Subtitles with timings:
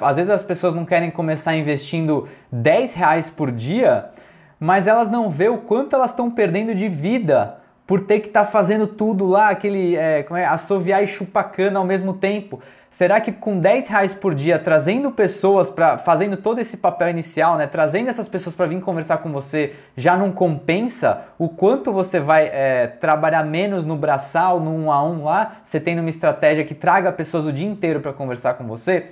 [0.00, 4.10] Às vezes as pessoas não querem começar investindo 10 reais por dia,
[4.60, 8.44] mas elas não vê o quanto elas estão perdendo de vida por ter que estar
[8.44, 12.62] tá fazendo tudo lá, aquele é, como é, assoviar e chupar cana ao mesmo tempo.
[12.88, 17.56] Será que com 10 reais por dia, trazendo pessoas para fazendo todo esse papel inicial,
[17.56, 22.20] né, trazendo essas pessoas para vir conversar com você, já não compensa o quanto você
[22.20, 26.64] vai é, trabalhar menos no braçal, no um a um lá, você tendo uma estratégia
[26.64, 29.10] que traga pessoas o dia inteiro para conversar com você?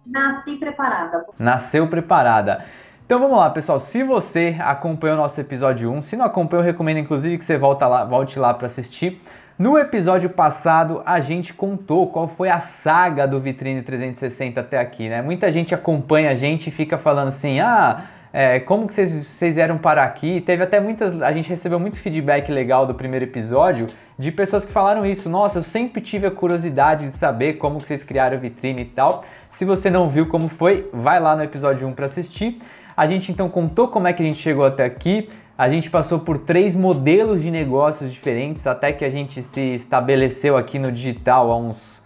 [0.06, 1.27] Nasci preparada.
[1.39, 2.65] Nasceu preparada.
[3.05, 3.81] Então vamos lá, pessoal.
[3.81, 7.56] Se você acompanhou o nosso episódio 1, se não acompanhou, eu recomendo inclusive que você
[7.56, 9.22] volta lá, volte lá para assistir.
[9.59, 15.09] No episódio passado, a gente contou qual foi a saga do Vitrine 360 até aqui,
[15.09, 15.21] né?
[15.21, 18.05] Muita gente acompanha a gente e fica falando assim, ah,
[18.41, 20.41] é, como que vocês, vocês vieram parar aqui?
[20.41, 24.71] Teve até muitas, a gente recebeu muito feedback legal do primeiro episódio de pessoas que
[24.71, 25.28] falaram isso.
[25.28, 28.84] Nossa, eu sempre tive a curiosidade de saber como que vocês criaram o Vitrine e
[28.84, 29.25] tal.
[29.50, 32.60] Se você não viu como foi, vai lá no episódio 1 para assistir.
[32.97, 35.28] A gente então contou como é que a gente chegou até aqui,
[35.59, 40.56] a gente passou por três modelos de negócios diferentes até que a gente se estabeleceu
[40.56, 42.00] aqui no digital há uns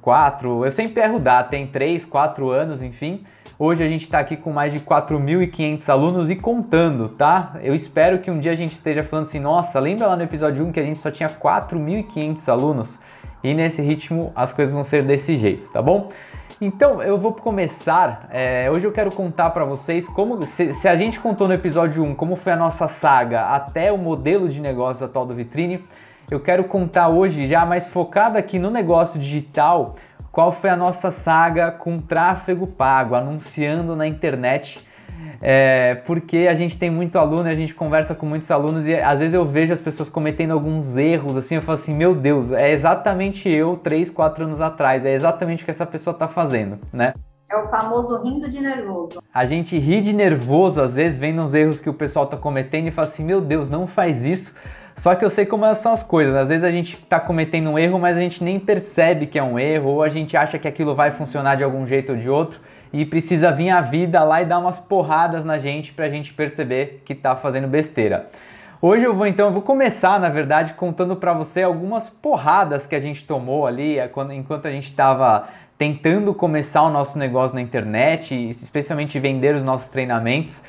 [0.00, 3.24] quatro, eu sempre erro data, tem três, quatro anos, enfim.
[3.60, 7.56] Hoje a gente está aqui com mais de 4.500 alunos e contando, tá?
[7.60, 10.64] Eu espero que um dia a gente esteja falando assim, nossa, lembra lá no episódio
[10.64, 13.00] 1 que a gente só tinha 4.500 alunos?
[13.42, 16.08] E nesse ritmo as coisas vão ser desse jeito, tá bom?
[16.60, 18.28] Então eu vou começar.
[18.30, 22.04] É, hoje eu quero contar para vocês como, se, se, a gente contou no episódio
[22.04, 25.84] 1 como foi a nossa saga até o modelo de negócio atual do Vitrine,
[26.30, 29.96] eu quero contar hoje já mais focado aqui no negócio digital,
[30.30, 34.86] qual foi a nossa saga com tráfego pago, anunciando na internet
[35.40, 39.18] é, porque a gente tem muito aluno, a gente conversa com muitos alunos e às
[39.18, 42.72] vezes eu vejo as pessoas cometendo alguns erros, assim, eu falo assim, meu Deus, é
[42.72, 47.14] exatamente eu 3, 4 anos atrás, é exatamente o que essa pessoa está fazendo, né?
[47.50, 49.22] É o famoso rindo de nervoso.
[49.32, 52.88] A gente ri de nervoso, às vezes, vendo os erros que o pessoal está cometendo
[52.88, 54.54] e fala assim, meu Deus, não faz isso.
[54.98, 56.34] Só que eu sei como são as coisas.
[56.34, 59.42] Às vezes a gente está cometendo um erro, mas a gente nem percebe que é
[59.42, 62.28] um erro, ou a gente acha que aquilo vai funcionar de algum jeito ou de
[62.28, 62.60] outro
[62.92, 66.34] e precisa vir a vida lá e dar umas porradas na gente para a gente
[66.34, 68.28] perceber que está fazendo besteira.
[68.82, 72.94] Hoje eu vou então, eu vou começar na verdade contando para você algumas porradas que
[72.96, 75.46] a gente tomou ali é, quando, enquanto a gente estava
[75.78, 80.60] tentando começar o nosso negócio na internet, especialmente vender os nossos treinamentos.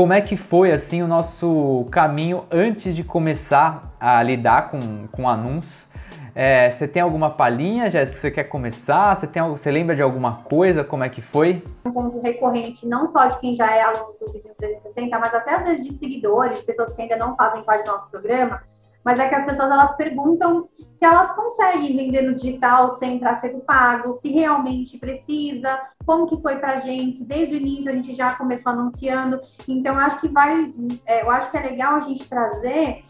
[0.00, 5.28] Como é que foi assim o nosso caminho antes de começar a lidar com, com
[5.28, 5.86] anúncios?
[6.34, 9.14] É, você tem alguma palhinha, Jéssica, que você quer começar?
[9.14, 10.82] Você, tem, você lembra de alguma coisa?
[10.82, 11.62] Como é que foi?
[11.84, 15.56] Um ponto recorrente, não só de quem já é aluno do Vídeo 360, mas até
[15.56, 18.62] às vezes de seguidores, pessoas que ainda não fazem parte do nosso programa,
[19.04, 23.60] mas é que as pessoas elas perguntam se elas conseguem vender no digital sem tráfego
[23.60, 28.12] pago, se realmente precisa, como que foi para a gente, desde o início a gente
[28.12, 30.72] já começou anunciando, então acho que vai,
[31.06, 33.04] é, eu acho que é legal a gente trazer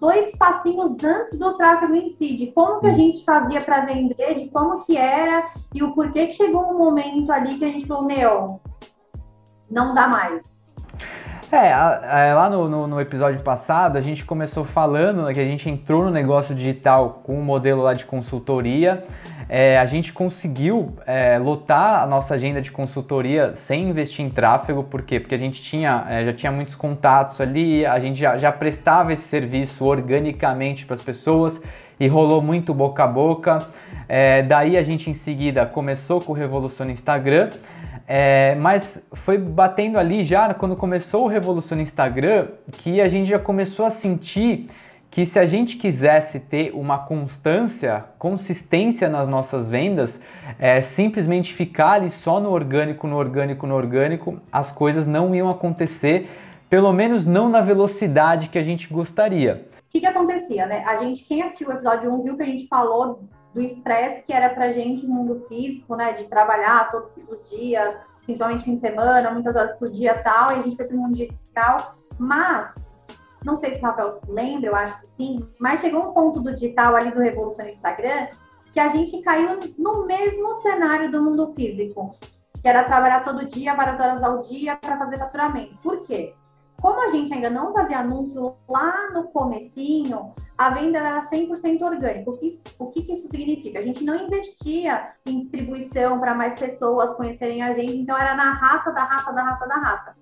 [0.00, 4.34] dois passinhos antes do tráfego em si, de como que a gente fazia para vender,
[4.34, 7.86] de como que era e o porquê que chegou um momento ali que a gente
[7.86, 8.60] falou, meu,
[9.70, 10.46] não dá mais?
[11.50, 15.44] É, é lá no, no, no, episódio passado a gente começou falando né, que a
[15.44, 19.02] gente entrou no negócio digital com o um modelo lá de consultoria.
[19.48, 24.84] É, a gente conseguiu é, lotar a nossa agenda de consultoria sem investir em tráfego,
[24.84, 25.18] por quê?
[25.18, 29.14] Porque a gente tinha, é, já tinha muitos contatos ali, a gente já, já prestava
[29.14, 31.62] esse serviço organicamente para as pessoas
[31.98, 33.66] e rolou muito boca a boca.
[34.06, 37.48] É, daí a gente em seguida começou com o Revolução no Instagram.
[38.10, 43.28] É, mas foi batendo ali já quando começou o Revolução no Instagram que a gente
[43.28, 44.66] já começou a sentir
[45.10, 50.22] que se a gente quisesse ter uma constância, consistência nas nossas vendas,
[50.58, 55.50] é, simplesmente ficar ali só no orgânico, no orgânico, no orgânico, as coisas não iam
[55.50, 56.30] acontecer,
[56.70, 59.66] pelo menos não na velocidade que a gente gostaria.
[59.86, 60.82] O que, que acontecia, né?
[60.86, 63.24] A gente, quem assistiu o episódio 1, viu que a gente falou
[63.54, 66.12] do estresse que era pra gente no mundo físico, né?
[66.12, 70.58] De trabalhar todos os dias, principalmente fim de semana, muitas horas por dia tal, e
[70.58, 71.96] a gente foi pro mundo digital.
[72.18, 72.74] Mas,
[73.44, 76.40] não sei se o Rafael se lembra, eu acho que sim, mas chegou um ponto
[76.40, 78.28] do digital ali do Revolução Instagram
[78.72, 82.14] que a gente caiu no mesmo cenário do mundo físico,
[82.60, 85.76] que era trabalhar todo dia, várias horas ao dia para fazer faturamento.
[85.82, 86.34] Por quê?
[86.80, 92.28] Como a gente ainda não fazia anúncio lá no comecinho, a venda era 100% orgânica.
[92.28, 93.78] O que, o que, que isso significa?
[93.78, 98.50] A gente não investia em distribuição para mais pessoas conhecerem a gente, então era na
[98.54, 100.16] raça, da raça, da raça, da raça.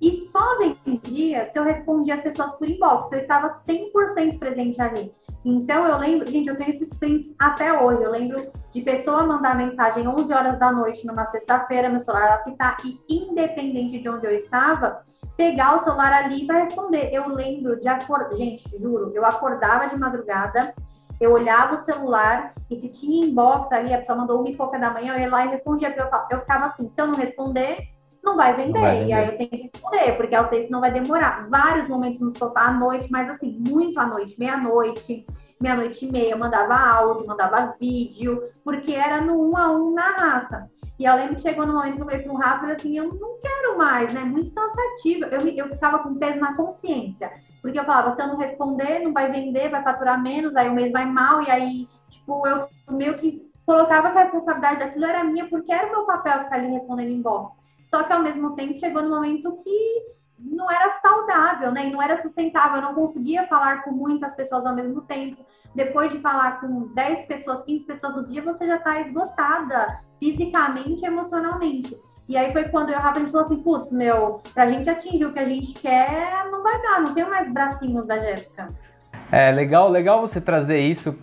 [0.00, 5.12] E só vendia se eu respondia as pessoas por inbox, eu estava 100% presente ali.
[5.44, 8.02] Então eu lembro, gente, eu tenho esses prints até hoje.
[8.02, 12.78] Eu lembro de pessoa mandar mensagem 11 horas da noite numa sexta-feira, meu celular apitar
[12.82, 15.04] e independente de onde eu estava,
[15.36, 17.10] pegar o celular ali para responder.
[17.12, 20.74] Eu lembro de acordar, gente, juro, eu acordava de madrugada,
[21.20, 24.78] eu olhava o celular e se tinha inbox ali, a pessoa mandou uma e pouca
[24.78, 25.94] da manhã, eu ia lá e respondia.
[25.96, 27.88] Eu, eu ficava assim, se eu não responder,
[28.22, 28.72] não vai, vender.
[28.72, 29.08] não vai vender.
[29.08, 31.48] E aí eu tenho que responder, porque eu sei se não vai demorar.
[31.48, 35.26] Vários momentos no sofá à noite, mas assim, muito à noite, meia-noite,
[35.60, 40.10] meia-noite e meia, eu mandava áudio, mandava vídeo, porque era no um a um na
[40.10, 40.70] raça.
[40.98, 43.76] E eu lembro que chegou no momento que eu falei Rafa, assim, eu não quero
[43.76, 44.20] mais, né?
[44.20, 45.24] Muito cansativo.
[45.24, 47.32] Eu, eu ficava com peso na consciência.
[47.60, 50.74] Porque eu falava, se eu não responder, não vai vender, vai faturar menos, aí o
[50.74, 55.24] mês vai mal, e aí, tipo, eu meio que colocava que a responsabilidade daquilo era
[55.24, 57.52] minha, porque era o meu papel ficar ali respondendo inbox.
[57.90, 60.02] Só que ao mesmo tempo chegou no momento que
[60.38, 61.86] não era saudável, né?
[61.86, 65.44] E não era sustentável, eu não conseguia falar com muitas pessoas ao mesmo tempo
[65.74, 71.02] depois de falar com 10 pessoas, 15 pessoas no dia, você já está esgotada fisicamente
[71.02, 71.96] e emocionalmente.
[72.26, 75.32] E aí foi quando eu a gente falou assim, putz, meu, pra gente atingir o
[75.32, 78.68] que a gente quer, não vai dar, não tem mais bracinhos da Jéssica.
[79.30, 81.14] É, legal, legal você trazer isso.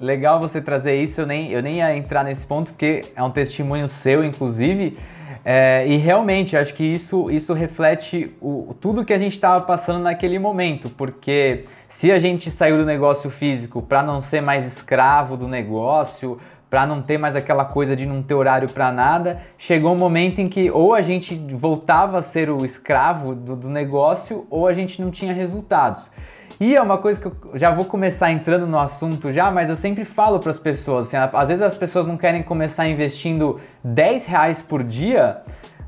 [0.00, 3.32] Legal você trazer isso, eu nem, eu nem ia entrar nesse ponto, porque é um
[3.32, 4.96] testemunho seu, inclusive.
[5.44, 10.00] É, e realmente, acho que isso, isso reflete o, tudo que a gente estava passando
[10.00, 15.36] naquele momento, porque se a gente saiu do negócio físico para não ser mais escravo
[15.36, 16.38] do negócio,
[16.70, 20.40] para não ter mais aquela coisa de não ter horário para nada, chegou um momento
[20.40, 24.74] em que ou a gente voltava a ser o escravo do, do negócio ou a
[24.74, 26.10] gente não tinha resultados.
[26.60, 29.76] E é uma coisa que eu já vou começar entrando no assunto já, mas eu
[29.76, 34.26] sempre falo para as pessoas, assim, às vezes as pessoas não querem começar investindo 10
[34.26, 35.42] reais por dia,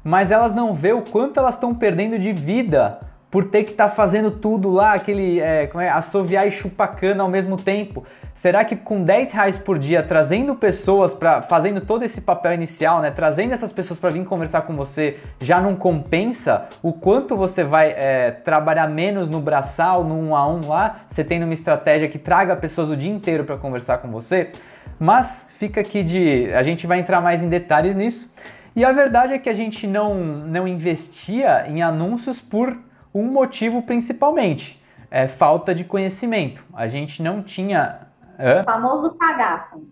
[0.04, 3.88] mas elas não vê o quanto elas estão perdendo de vida por ter que estar
[3.88, 8.04] tá fazendo tudo lá, aquele é, como é, assoviar e chupar cana ao mesmo tempo.
[8.34, 13.00] Será que com 10 reais por dia, trazendo pessoas para fazendo todo esse papel inicial,
[13.00, 17.62] né, trazendo essas pessoas para vir conversar com você, já não compensa o quanto você
[17.62, 22.08] vai é, trabalhar menos no braçal, no um a um lá, você tendo uma estratégia
[22.08, 24.50] que traga pessoas o dia inteiro para conversar com você?
[24.98, 26.52] Mas fica aqui de.
[26.52, 28.30] A gente vai entrar mais em detalhes nisso.
[28.74, 32.78] E a verdade é que a gente não, não investia em anúncios por
[33.14, 34.80] um motivo principalmente.
[35.10, 36.64] É falta de conhecimento.
[36.72, 38.62] A gente não tinha Hã?
[38.62, 39.86] O famoso cagaço.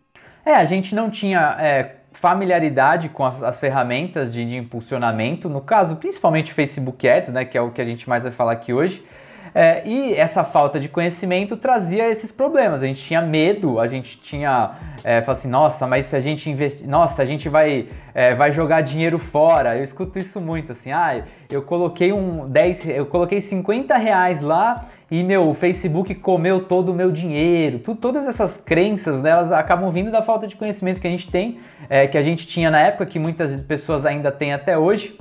[0.44, 5.60] É, a gente não tinha é, familiaridade com as, as ferramentas de, de, impulsionamento, no
[5.60, 8.72] caso, principalmente Facebook Ads, né, que é o que a gente mais vai falar aqui
[8.72, 9.04] hoje.
[9.60, 12.80] É, e essa falta de conhecimento trazia esses problemas.
[12.80, 14.76] A gente tinha medo, a gente tinha.
[15.02, 16.86] É, assim, nossa, mas se a gente investir.
[16.86, 19.76] Nossa, a gente vai, é, vai jogar dinheiro fora.
[19.76, 24.86] Eu escuto isso muito, assim, ah, eu coloquei um 10, eu coloquei 50 reais lá
[25.10, 27.80] e meu Facebook comeu todo o meu dinheiro.
[27.80, 31.58] Tu, todas essas crenças delas acabam vindo da falta de conhecimento que a gente tem,
[31.90, 35.18] é, que a gente tinha na época, que muitas pessoas ainda têm até hoje.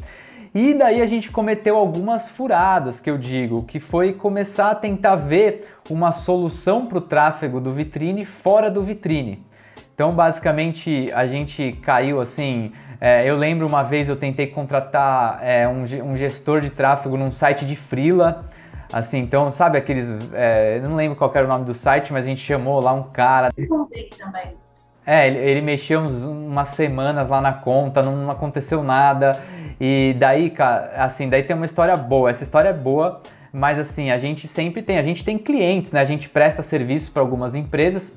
[0.60, 5.16] E daí a gente cometeu algumas furadas, que eu digo, que foi começar a tentar
[5.16, 9.46] ver uma solução para o tráfego do vitrine fora do vitrine.
[9.94, 12.72] Então, basicamente, a gente caiu assim.
[13.00, 17.32] É, eu lembro uma vez eu tentei contratar é, um, um, gestor de tráfego num
[17.32, 18.50] site de Freela.
[18.92, 20.10] Assim, então, sabe aqueles.
[20.34, 22.94] É, eu não lembro qual era o nome do site, mas a gente chamou lá
[22.94, 23.52] um cara.
[24.18, 24.58] também.
[25.10, 29.42] É, ele, ele mexeu uns, umas semanas lá na conta, não, não aconteceu nada.
[29.80, 32.30] E daí, cara, assim, daí tem uma história boa.
[32.30, 33.22] Essa história é boa,
[33.54, 36.02] mas assim, a gente sempre tem, a gente tem clientes, né?
[36.02, 38.12] A gente presta serviço para algumas empresas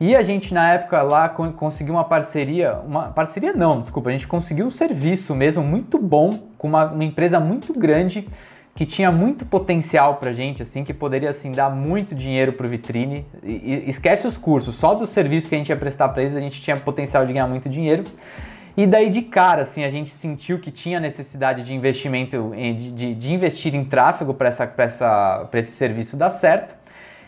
[0.00, 4.26] e a gente, na época lá, conseguiu uma parceria, uma parceria não, desculpa, a gente
[4.26, 8.26] conseguiu um serviço mesmo muito bom com uma, uma empresa muito grande
[8.74, 13.26] que tinha muito potencial pra gente, assim, que poderia, assim, dar muito dinheiro pro Vitrine.
[13.42, 16.36] E, e, esquece os cursos, só do serviço que a gente ia prestar para eles,
[16.36, 18.04] a gente tinha potencial de ganhar muito dinheiro.
[18.76, 23.14] E daí de cara, assim, a gente sentiu que tinha necessidade de investimento, de, de,
[23.14, 26.74] de investir em tráfego para essa, essa, esse serviço dar certo.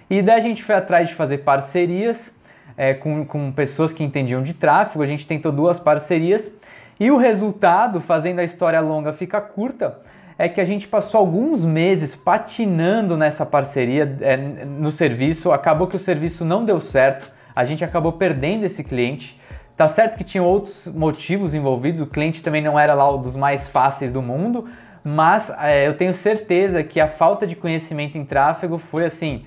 [0.08, 2.34] E daí a gente foi atrás de fazer parcerias
[2.76, 6.52] é, com, com pessoas que entendiam de tráfego, a gente tentou duas parcerias
[6.98, 9.98] e o resultado, fazendo a história longa ficar curta,
[10.38, 15.96] é que a gente passou alguns meses patinando nessa parceria é, no serviço, acabou que
[15.96, 19.40] o serviço não deu certo, a gente acabou perdendo esse cliente.
[19.76, 23.36] Tá certo que tinha outros motivos envolvidos, o cliente também não era lá um dos
[23.36, 24.68] mais fáceis do mundo,
[25.02, 29.44] mas é, eu tenho certeza que a falta de conhecimento em tráfego foi assim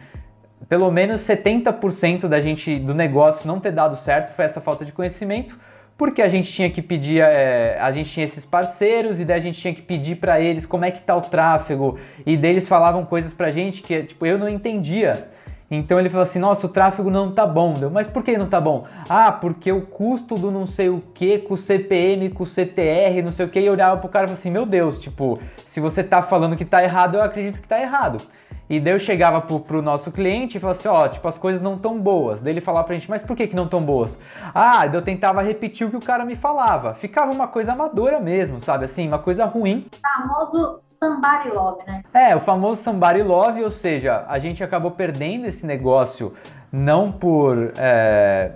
[0.68, 4.92] pelo menos 70% da gente do negócio não ter dado certo foi essa falta de
[4.92, 5.58] conhecimento,
[5.98, 9.42] porque a gente tinha que pedir, é, a gente tinha esses parceiros e daí a
[9.42, 13.06] gente tinha que pedir para eles como é que tá o tráfego e deles falavam
[13.06, 15.30] coisas pra gente que tipo eu não entendia.
[15.72, 17.74] Então ele falou assim: "Nossa, o tráfego não tá bom".
[17.74, 18.86] Deu, mas por que não tá bom?
[19.10, 23.22] Ah, porque o custo do não sei o que com o CPM, com o CTR,
[23.24, 25.40] não sei o que, e eu olhava pro cara e falava assim: "Meu Deus, tipo,
[25.66, 28.22] se você tá falando que tá errado, eu acredito que tá errado".
[28.70, 31.62] E daí eu chegava pro, pro nosso cliente e falava assim, ó, tipo, as coisas
[31.62, 32.42] não tão boas.
[32.42, 34.18] Daí ele falava pra gente, mas por que que não tão boas?
[34.54, 36.96] Ah, daí eu tentava repetir o que o cara me falava.
[36.96, 38.86] Ficava uma coisa amadora mesmo, sabe?
[38.86, 39.86] Assim, uma coisa ruim.
[39.94, 42.04] O famoso somebody love, né?
[42.14, 46.34] É, o famoso somebody love, ou seja, a gente acabou perdendo esse negócio
[46.72, 47.72] não por...
[47.78, 48.54] É...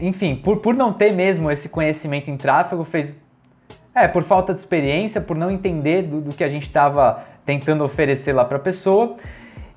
[0.00, 3.12] Enfim, por, por não ter mesmo esse conhecimento em tráfego, fez...
[3.94, 7.82] É, por falta de experiência, por não entender do, do que a gente estava tentando
[7.82, 9.16] oferecer lá para a pessoa.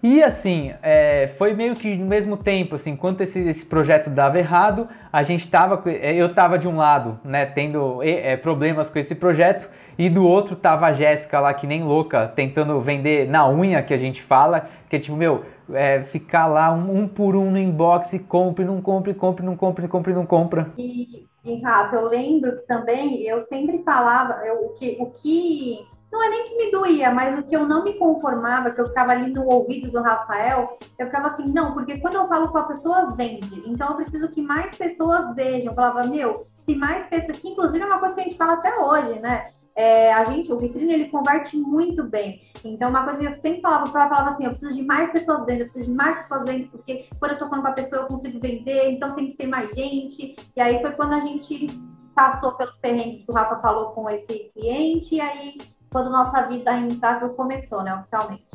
[0.03, 4.37] E assim, é, foi meio que no mesmo tempo, assim, enquanto esse, esse projeto dava
[4.37, 8.99] errado, a gente tava, é, eu tava de um lado, né, tendo é, problemas com
[8.99, 13.47] esse projeto, e do outro tava a Jéssica lá, que nem louca, tentando vender na
[13.47, 17.37] unha, que a gente fala, que é tipo, meu, é, ficar lá um, um, por
[17.37, 20.73] um no inbox, e compre, não compre, compre, não compre, compre, não compra.
[20.77, 24.97] E, e Rafa, eu lembro que também, eu sempre falava, eu, o que...
[24.99, 28.71] O que não é nem que me doía, mas o que eu não me conformava,
[28.71, 32.27] que eu ficava ali no ouvido do Rafael, eu ficava assim, não, porque quando eu
[32.27, 33.63] falo com a pessoa, vende.
[33.65, 35.71] Então eu preciso que mais pessoas vejam.
[35.71, 38.53] Eu falava, meu, se mais pessoas, que inclusive é uma coisa que a gente fala
[38.53, 39.51] até hoje, né?
[39.73, 42.41] É, a gente, o vitrine, ele converte muito bem.
[42.63, 45.45] Então, uma coisa que eu sempre falava ela, falava assim, eu preciso de mais pessoas
[45.45, 48.01] vendo, eu preciso de mais pessoas vendo, porque quando eu tô falando com a pessoa,
[48.01, 50.35] eu consigo vender, então tem que ter mais gente.
[50.55, 51.67] E aí foi quando a gente
[52.13, 55.55] passou pelo perrengue que o Rafa falou com esse cliente, e aí
[55.91, 58.45] quando nossa vida em tráfego começou, né, oficialmente.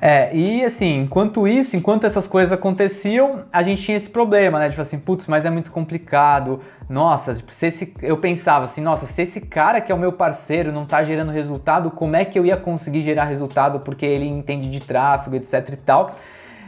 [0.00, 4.70] É, e assim, enquanto isso, enquanto essas coisas aconteciam, a gente tinha esse problema, né?
[4.70, 6.60] De falar assim, putz, mas é muito complicado.
[6.88, 10.12] Nossa, tipo, se esse, eu pensava assim, nossa, se esse cara que é o meu
[10.12, 14.26] parceiro não tá gerando resultado, como é que eu ia conseguir gerar resultado porque ele
[14.26, 16.12] entende de tráfego, etc e tal.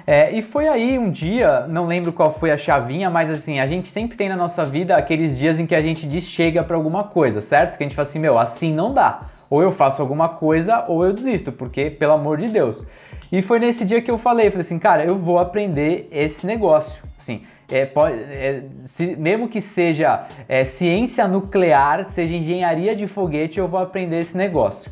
[0.06, 3.66] É, e foi aí um dia, não lembro qual foi a chavinha, mas assim, a
[3.66, 6.76] gente sempre tem na nossa vida aqueles dias em que a gente diz chega para
[6.76, 7.78] alguma coisa, certo?
[7.78, 11.04] Que a gente fala assim, meu, assim não dá ou eu faço alguma coisa ou
[11.04, 12.84] eu desisto, porque pelo amor de Deus.
[13.30, 17.02] E foi nesse dia que eu falei, falei assim, cara, eu vou aprender esse negócio.
[17.18, 23.58] Assim, é, pode, é, se, mesmo que seja é, ciência nuclear, seja engenharia de foguete,
[23.58, 24.90] eu vou aprender esse negócio.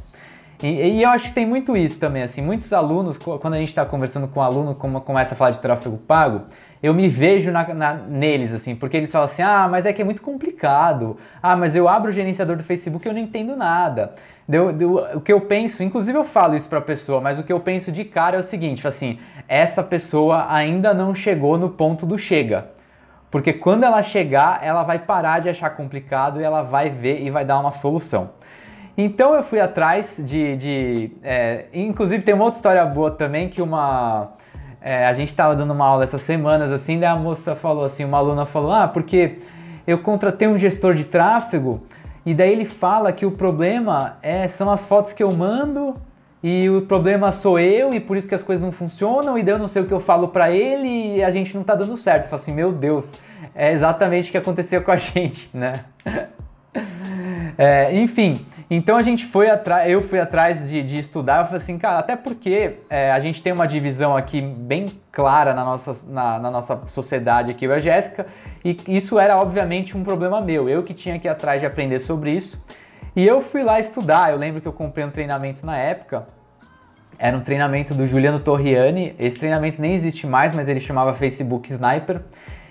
[0.62, 3.68] E, e, eu acho que tem muito isso também, assim, muitos alunos, quando a gente
[3.68, 6.42] está conversando com um aluno, como começa a falar de tráfego pago,
[6.82, 10.02] eu me vejo na, na, neles, assim, porque eles falam assim, ah, mas é que
[10.02, 13.56] é muito complicado, ah, mas eu abro o gerenciador do Facebook e eu não entendo
[13.56, 14.14] nada.
[14.48, 17.42] Deu, deu, o que eu penso, inclusive eu falo isso para a pessoa, mas o
[17.42, 19.18] que eu penso de cara é o seguinte, assim,
[19.48, 22.68] essa pessoa ainda não chegou no ponto do chega.
[23.30, 27.30] Porque quando ela chegar, ela vai parar de achar complicado e ela vai ver e
[27.30, 28.30] vai dar uma solução.
[28.96, 30.56] Então eu fui atrás de.
[30.56, 34.30] de é, inclusive tem uma outra história boa também que uma.
[34.86, 38.04] É, a gente estava dando uma aula essas semanas assim, daí a moça falou assim,
[38.04, 39.40] uma aluna falou, ah, porque
[39.84, 41.82] eu contratei um gestor de tráfego
[42.24, 45.96] e daí ele fala que o problema é, são as fotos que eu mando
[46.40, 49.56] e o problema sou eu e por isso que as coisas não funcionam e daí
[49.56, 51.96] eu não sei o que eu falo para ele e a gente não tá dando
[51.96, 52.26] certo.
[52.26, 53.10] Eu falo assim, meu Deus,
[53.56, 55.80] é exatamente o que aconteceu com a gente, né?
[57.58, 61.56] É, enfim, então a gente foi atrás, eu fui atrás de, de, estudar, eu falei
[61.56, 65.96] assim, cara, até porque é, a gente tem uma divisão aqui bem clara na nossa,
[66.06, 68.26] na, na nossa sociedade aqui, eu e a Jéssica,
[68.62, 71.98] e isso era obviamente um problema meu, eu que tinha que ir atrás de aprender
[72.00, 72.62] sobre isso,
[73.14, 76.26] e eu fui lá estudar, eu lembro que eu comprei um treinamento na época,
[77.18, 81.72] era um treinamento do Juliano Torriani, esse treinamento nem existe mais, mas ele chamava Facebook
[81.72, 82.20] Sniper,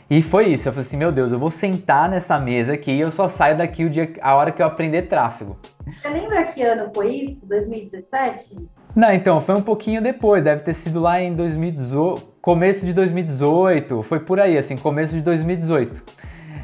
[0.10, 3.02] e foi isso, eu falei assim, meu Deus, eu vou sentar nessa mesa aqui e
[3.02, 5.58] eu só saio daqui o dia, a hora que eu aprender tráfego.
[6.00, 7.46] Você lembra que ano foi isso?
[7.46, 8.56] 2017?
[8.96, 14.04] Não, então, foi um pouquinho depois, deve ter sido lá em 2018, começo de 2018,
[14.04, 16.02] foi por aí, assim, começo de 2018.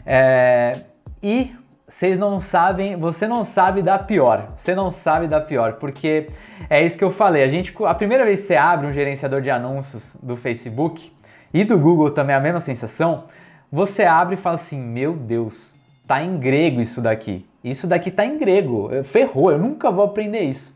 [0.06, 0.80] É,
[1.22, 1.54] e
[1.88, 6.30] vocês não sabem, você não sabe da pior, você não sabe da pior, porque
[6.70, 9.42] é isso que eu falei, a gente, a primeira vez que você abre um gerenciador
[9.42, 11.12] de anúncios do Facebook,
[11.54, 13.26] e do Google também a mesma sensação,
[13.72, 15.74] você abre e fala assim: Meu Deus,
[16.08, 17.46] tá em grego isso daqui.
[17.64, 18.90] Isso daqui tá em grego.
[19.04, 20.76] Ferrou, eu nunca vou aprender isso.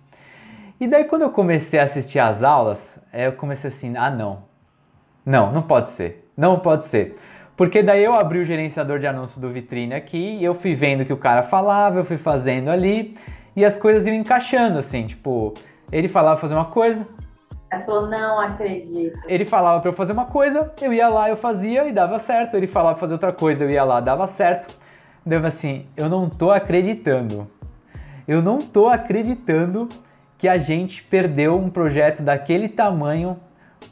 [0.79, 4.43] E daí, quando eu comecei a assistir às aulas, eu comecei assim: Ah, não.
[5.25, 6.29] Não, não pode ser.
[6.37, 7.17] Não pode ser.
[7.55, 11.01] Porque daí eu abri o gerenciador de anúncio do Vitrine aqui, e eu fui vendo
[11.01, 13.15] o que o cara falava, eu fui fazendo ali,
[13.55, 15.53] e as coisas iam encaixando, assim, tipo,
[15.89, 17.07] ele falava fazer uma coisa,
[17.69, 19.19] ela falou, não acredito.
[19.27, 22.55] Ele falava para eu fazer uma coisa, eu ia lá, eu fazia e dava certo.
[22.55, 24.77] Ele falava pra fazer outra coisa, eu ia lá, dava certo.
[25.25, 27.49] Deu assim, eu não tô acreditando.
[28.27, 29.89] Eu não tô acreditando
[30.37, 33.37] que a gente perdeu um projeto daquele tamanho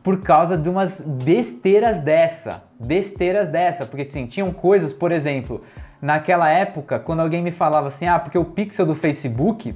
[0.04, 2.64] por causa de umas besteiras dessa.
[2.80, 3.86] Besteiras dessa.
[3.86, 5.64] Porque assim, tinham coisas, por exemplo,
[6.02, 9.76] naquela época, quando alguém me falava assim, ah, porque o pixel do Facebook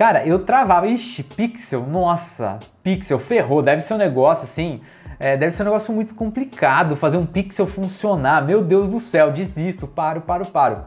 [0.00, 4.80] Cara, eu travava, ixi, pixel, nossa, pixel, ferrou, deve ser um negócio assim,
[5.18, 9.30] é, deve ser um negócio muito complicado fazer um pixel funcionar, meu Deus do céu,
[9.30, 10.84] desisto, paro, paro, paro.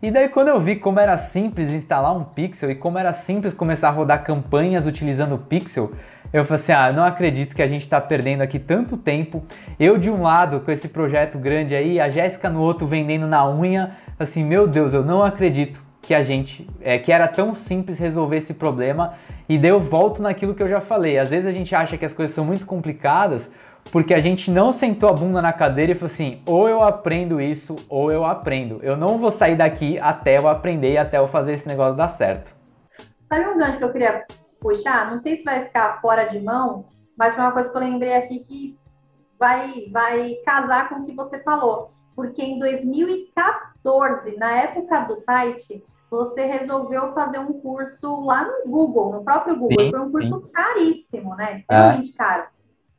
[0.00, 3.52] E daí quando eu vi como era simples instalar um pixel e como era simples
[3.52, 5.92] começar a rodar campanhas utilizando o pixel,
[6.32, 9.44] eu falei assim, ah, não acredito que a gente está perdendo aqui tanto tempo.
[9.78, 13.46] Eu de um lado com esse projeto grande aí, a Jéssica no outro vendendo na
[13.46, 17.98] unha, assim, meu Deus, eu não acredito que a gente é, que era tão simples
[17.98, 19.14] resolver esse problema
[19.48, 21.18] e daí eu volto naquilo que eu já falei.
[21.18, 23.50] Às vezes a gente acha que as coisas são muito complicadas
[23.90, 27.40] porque a gente não sentou a bunda na cadeira e falou assim: ou eu aprendo
[27.40, 28.80] isso ou eu aprendo.
[28.82, 32.08] Eu não vou sair daqui até eu aprender e até eu fazer esse negócio dar
[32.08, 32.54] certo.
[33.28, 34.24] Sabe um gancho que eu queria
[34.60, 35.10] puxar?
[35.10, 36.84] Não sei se vai ficar fora de mão,
[37.16, 38.78] mas uma coisa que eu lembrei aqui que
[39.38, 41.92] vai, vai casar com o que você falou.
[42.14, 49.12] Porque em 2014, na época do site, você resolveu fazer um curso lá no Google,
[49.12, 49.86] no próprio Google.
[49.86, 50.50] Sim, Foi um curso sim.
[50.52, 51.58] caríssimo, né?
[51.58, 52.16] Extremamente é.
[52.16, 52.44] caro.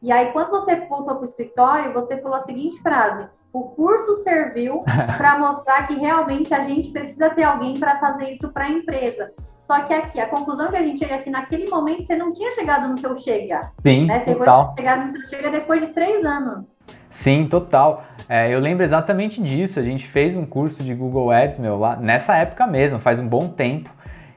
[0.01, 4.21] E aí, quando você voltou para o escritório, você falou a seguinte frase: o curso
[4.23, 4.83] serviu
[5.17, 9.31] para mostrar que realmente a gente precisa ter alguém para fazer isso para a empresa.
[9.61, 12.51] Só que aqui, a conclusão que a gente chega aqui, naquele momento, você não tinha
[12.51, 13.71] chegado no seu chega.
[13.81, 14.23] Sim, né?
[14.23, 14.67] Você total.
[14.67, 16.74] foi chegar no seu chega depois de três anos.
[17.09, 18.03] Sim, total.
[18.27, 19.79] É, eu lembro exatamente disso.
[19.79, 23.27] A gente fez um curso de Google Ads, meu, lá nessa época mesmo, faz um
[23.27, 23.89] bom tempo.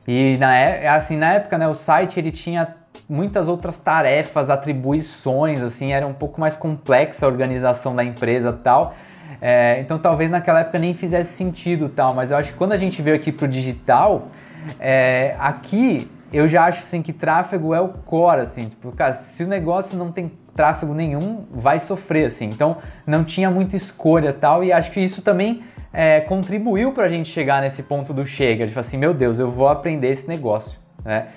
[0.07, 2.77] E na, é, assim, na época, né, o site ele tinha
[3.09, 8.95] muitas outras tarefas, atribuições, assim, era um pouco mais complexa a organização da empresa tal.
[9.41, 12.77] É, então talvez naquela época nem fizesse sentido tal, mas eu acho que quando a
[12.77, 14.29] gente veio aqui para o digital,
[14.81, 19.45] é, aqui eu já acho assim que tráfego é o core, assim, tipo, cara, se
[19.45, 22.47] o negócio não tem tráfego nenhum, vai sofrer, assim.
[22.47, 27.09] Então não tinha muita escolha tal, e acho que isso também é, contribuiu para a
[27.09, 30.27] gente chegar nesse ponto do chega, de falar assim, meu Deus, eu vou aprender esse
[30.27, 31.29] negócio, né?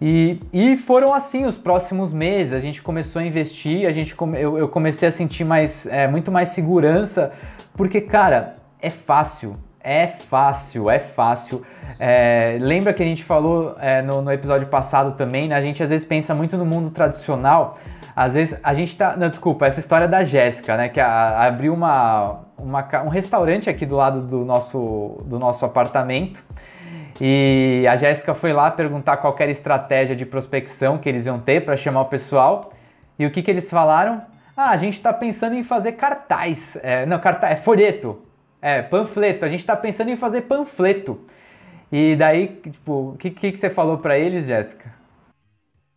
[0.00, 4.56] E, e foram assim os próximos meses, a gente começou a investir, a gente eu,
[4.56, 7.32] eu comecei a sentir mais, é, muito mais segurança,
[7.74, 11.64] porque, cara, é fácil, é fácil, é fácil.
[11.98, 15.54] É, lembra que a gente falou é, no, no, episódio passado também, né?
[15.54, 17.78] A gente às vezes pensa muito no mundo tradicional.
[18.14, 19.16] Às vezes a gente tá.
[19.16, 20.88] Não, desculpa, essa história da Jéssica, né?
[20.88, 26.44] Que a, abriu uma, uma, um restaurante aqui do lado do nosso, do nosso apartamento.
[27.20, 31.38] E a Jéssica foi lá perguntar qual era a estratégia de prospecção que eles iam
[31.38, 32.72] ter para chamar o pessoal.
[33.18, 34.22] E o que, que eles falaram?
[34.56, 36.78] Ah, a gente está pensando em fazer cartaz.
[36.82, 38.29] É, não, cartaz, é folheto.
[38.60, 39.44] É, panfleto.
[39.44, 41.20] A gente está pensando em fazer panfleto.
[41.90, 44.94] E daí, tipo, o que, que, que você falou para eles, Jéssica?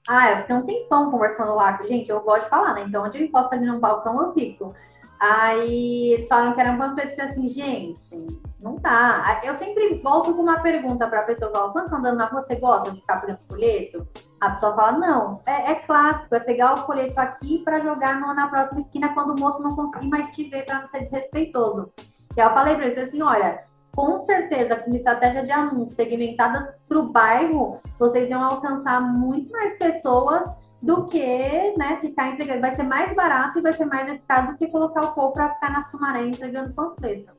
[0.08, 1.80] Ah, eu fiquei um tempão conversando lá.
[1.84, 2.84] Gente, eu gosto de falar, né?
[2.88, 4.74] Então, onde eu encosto ali no balcão, eu fico.
[5.20, 8.28] Aí eles falaram que era um panfleto e assim, gente,
[8.60, 9.40] não tá.
[9.44, 12.42] Eu sempre volto com uma pergunta para a pessoa, falo, quando tá andando na rua,
[12.42, 14.06] você gosta de ficar pegando folheto?
[14.42, 18.34] A pessoa fala, não, é, é clássico, é pegar o folheto aqui para jogar no,
[18.34, 21.90] na próxima esquina quando o moço não conseguir mais te ver para não ser desrespeitoso.
[22.36, 23.64] Eu falei para eles assim, olha,
[23.96, 29.78] com certeza, com estratégia de anúncio segmentadas para o bairro, vocês iam alcançar muito mais
[29.78, 30.50] pessoas
[30.82, 32.62] do que né, ficar entregando.
[32.62, 35.54] Vai ser mais barato e vai ser mais eficaz do que colocar o povo para
[35.54, 37.32] ficar na Sumaré entregando panfleto.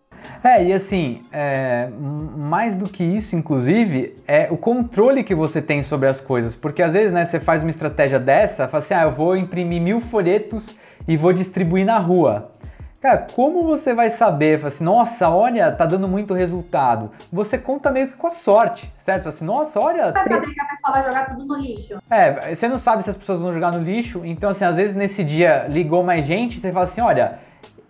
[0.42, 5.82] É, e assim, é, mais do que isso, inclusive, é o controle que você tem
[5.82, 6.54] sobre as coisas.
[6.54, 9.82] Porque às vezes, né, você faz uma estratégia dessa, fala assim, ah, eu vou imprimir
[9.82, 12.50] mil folhetos e vou distribuir na rua.
[13.04, 14.56] Cara, como você vai saber?
[14.56, 17.10] Fala assim, nossa, olha, tá dando muito resultado.
[17.30, 19.24] Você conta meio que com a sorte, certo?
[19.24, 20.10] Fala assim, nossa, olha.
[20.10, 21.98] Vai saber que a pessoa vai jogar tudo no lixo.
[22.08, 24.96] É, você não sabe se as pessoas vão jogar no lixo, então assim, às vezes
[24.96, 27.40] nesse dia ligou mais gente, você fala assim, olha,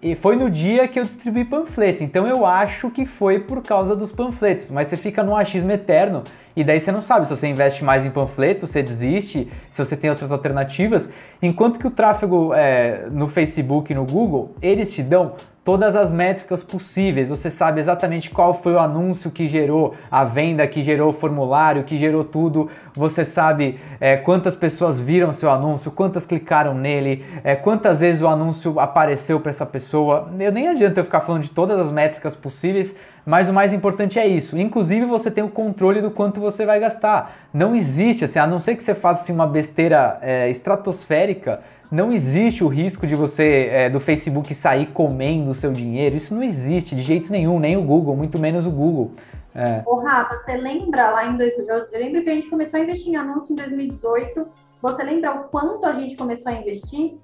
[0.03, 3.95] e foi no dia que eu distribuí panfleto, então eu acho que foi por causa
[3.95, 6.25] dos panfletos, mas você fica no achismo eterno
[6.57, 9.97] e daí você não sabe se você investe mais em panfleto, você desiste, se você
[9.97, 11.11] tem outras alternativas,
[11.43, 16.13] enquanto que o tráfego é, no Facebook e no Google, eles te dão todas as
[16.13, 17.31] métricas possíveis.
[17.31, 21.85] Você sabe exatamente qual foi o anúncio que gerou a venda, que gerou o formulário,
[21.85, 22.69] que gerou tudo.
[22.95, 28.29] Você sabe é, quantas pessoas viram seu anúncio, quantas clicaram nele, é, quantas vezes o
[28.29, 30.31] anúncio apareceu para essa pessoa.
[30.39, 34.19] Eu nem adianta eu ficar falando de todas as métricas possíveis, mas o mais importante
[34.19, 34.59] é isso.
[34.59, 37.37] Inclusive você tem o controle do quanto você vai gastar.
[37.53, 41.61] Não existe, assim, a não ser que você faça assim, uma besteira é, estratosférica
[41.95, 46.17] não existe o risco de você, é, do Facebook, sair comendo o seu dinheiro.
[46.17, 49.13] Isso não existe de jeito nenhum, nem o Google, muito menos o Google.
[49.55, 49.81] É.
[49.87, 53.13] Ô, Rafa, você lembra lá em 2000, eu lembro que a gente começou a investir
[53.13, 54.47] em anúncio em 2018.
[54.83, 57.17] Você lembra o quanto a gente começou a investir?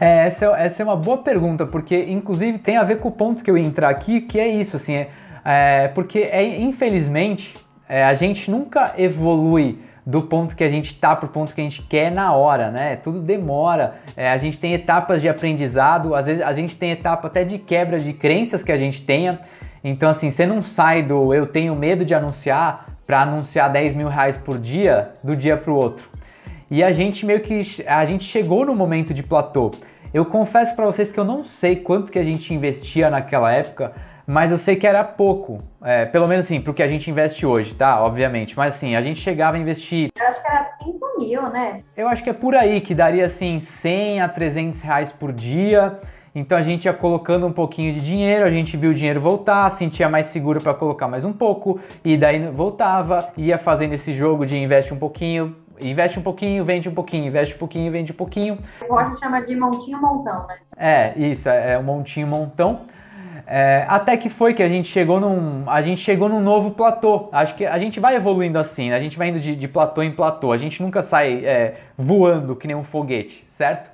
[0.00, 3.12] É, essa, é, essa é uma boa pergunta, porque inclusive tem a ver com o
[3.12, 5.10] ponto que eu ia entrar aqui, que é isso, assim, é,
[5.44, 7.54] é porque é, infelizmente
[7.88, 11.60] é, a gente nunca evolui do ponto que a gente está para o ponto que
[11.60, 12.96] a gente quer na hora, né?
[12.96, 13.96] Tudo demora.
[14.16, 17.58] É, a gente tem etapas de aprendizado, às vezes a gente tem etapa até de
[17.58, 19.38] quebra de crenças que a gente tenha.
[19.84, 24.08] Então, assim, você não sai do eu tenho medo de anunciar para anunciar 10 mil
[24.08, 26.08] reais por dia do dia para o outro.
[26.70, 29.70] E a gente meio que a gente chegou no momento de platô.
[30.12, 33.92] Eu confesso para vocês que eu não sei quanto que a gente investia naquela época,
[34.28, 37.46] mas eu sei que era pouco, é, pelo menos assim, pro que a gente investe
[37.46, 37.98] hoje, tá?
[38.04, 40.10] Obviamente, mas assim, a gente chegava a investir...
[40.20, 41.80] Eu acho que era 5 mil, né?
[41.96, 45.98] Eu acho que é por aí, que daria assim 100 a 300 reais por dia,
[46.34, 49.70] então a gente ia colocando um pouquinho de dinheiro, a gente viu o dinheiro voltar,
[49.70, 54.44] sentia mais seguro para colocar mais um pouco, e daí voltava, ia fazendo esse jogo
[54.44, 58.16] de investe um pouquinho, investe um pouquinho, vende um pouquinho, investe um pouquinho, vende um
[58.16, 58.58] pouquinho.
[58.86, 60.58] Pode chamar de montinho montão, né?
[60.76, 62.82] É, isso, é, é um montinho montão.
[63.50, 67.30] É, até que foi que a gente chegou num, a gente chegou num novo platô.
[67.32, 68.96] Acho que a gente vai evoluindo assim, né?
[68.96, 70.52] a gente vai indo de, de platô em platô.
[70.52, 73.90] A gente nunca sai é, voando que nem um foguete, certo?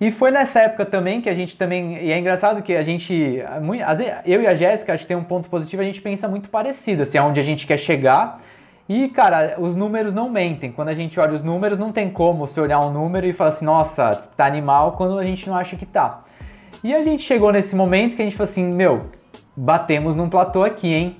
[0.00, 1.96] E foi nessa época também que a gente também.
[2.02, 3.40] E é engraçado que a gente.
[4.26, 7.02] Eu e a Jéssica, acho que tem um ponto positivo, a gente pensa muito parecido,
[7.02, 8.40] assim, aonde a gente quer chegar.
[8.88, 10.72] E, cara, os números não mentem.
[10.72, 13.50] Quando a gente olha os números, não tem como você olhar um número e falar
[13.50, 16.21] assim, nossa, tá animal, quando a gente não acha que tá.
[16.82, 19.06] E a gente chegou nesse momento que a gente falou assim, meu,
[19.56, 21.16] batemos num platô aqui, hein?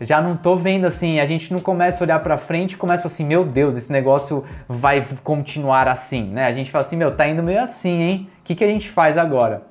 [0.00, 3.06] Já não tô vendo assim, a gente não começa a olhar para frente e começa
[3.06, 6.46] assim, meu Deus, esse negócio vai continuar assim, né?
[6.46, 8.30] A gente fala assim, meu, tá indo meio assim, hein?
[8.40, 9.66] O que, que a gente faz agora?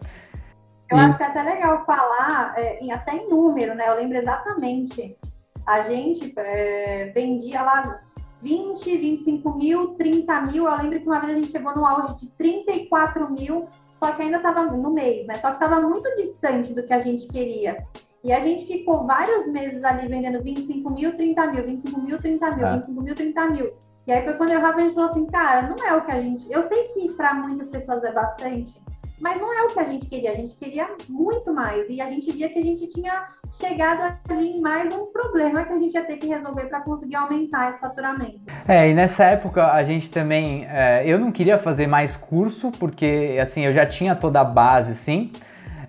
[0.90, 3.90] Eu acho que é até legal falar, é, até em número, né?
[3.90, 5.18] Eu lembro exatamente.
[5.66, 8.00] A gente é, vendia lá
[8.42, 10.68] 20, 25 mil, 30 mil.
[10.68, 13.68] Eu lembro que uma vez a gente chegou no auge de 34 mil
[14.04, 15.36] só que ainda estava no mês, né?
[15.36, 17.88] Só que estava muito distante do que a gente queria.
[18.22, 22.52] E a gente ficou vários meses ali vendendo 25 mil, 30 mil, 25 mil, 30
[22.52, 22.76] mil, é.
[22.76, 23.74] 25 mil, 30 mil.
[24.06, 26.22] E aí foi quando eu a gente falou assim, cara, não é o que a
[26.22, 26.52] gente.
[26.52, 28.78] Eu sei que para muitas pessoas é bastante,
[29.24, 31.90] mas não é o que a gente queria, a gente queria muito mais.
[31.90, 35.72] E a gente via que a gente tinha chegado ali em mais um problema que
[35.72, 38.42] a gente ia ter que resolver para conseguir aumentar esse faturamento.
[38.68, 40.68] É, e nessa época a gente também.
[40.70, 44.94] É, eu não queria fazer mais curso, porque assim, eu já tinha toda a base,
[44.94, 45.32] sim.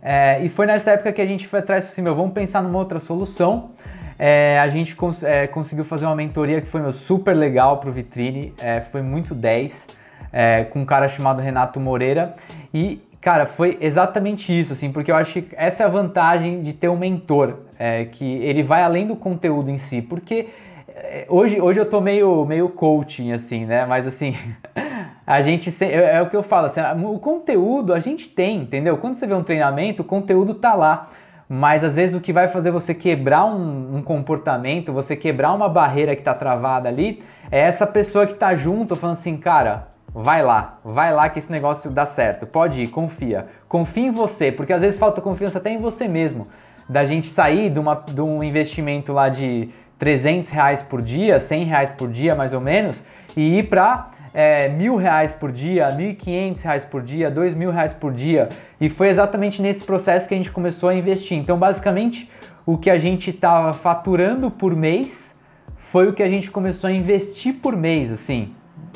[0.00, 2.78] É, e foi nessa época que a gente foi atrás assim, meu, vamos pensar numa
[2.78, 3.72] outra solução.
[4.16, 7.90] É, a gente cons é, conseguiu fazer uma mentoria que foi meu, super legal para
[7.90, 9.88] o Vitrine, é, foi muito 10,
[10.32, 12.36] é, com um cara chamado Renato Moreira.
[12.72, 16.74] E Cara, foi exatamente isso, assim, porque eu acho que essa é a vantagem de
[16.74, 20.50] ter um mentor, é, que ele vai além do conteúdo em si, porque
[20.86, 24.36] é, hoje, hoje eu tô meio, meio coaching, assim, né, mas assim,
[25.26, 28.98] a gente é, é, o que eu falo, assim, o conteúdo a gente tem, entendeu?
[28.98, 31.08] Quando você vê um treinamento, o conteúdo tá lá.
[31.48, 35.68] Mas às vezes o que vai fazer você quebrar um, um comportamento, você quebrar uma
[35.68, 40.42] barreira que tá travada ali, é essa pessoa que tá junto falando assim, cara, vai
[40.42, 42.46] lá, vai lá que esse negócio dá certo.
[42.46, 43.46] Pode ir, confia.
[43.68, 46.46] Confia em você, porque às vezes falta confiança até em você mesmo.
[46.88, 51.64] Da gente sair de, uma, de um investimento lá de 300 reais por dia, 100
[51.64, 53.02] reais por dia mais ou menos,
[53.36, 57.54] e ir para é, mil reais por dia, mil e quinhentos reais por dia, dois
[57.54, 58.48] mil reais por dia.
[58.80, 61.36] E foi exatamente nesse processo que a gente começou a investir.
[61.36, 62.30] Então, basicamente,
[62.64, 65.34] o que a gente estava faturando por mês
[65.76, 68.52] foi o que a gente começou a investir por mês, assim,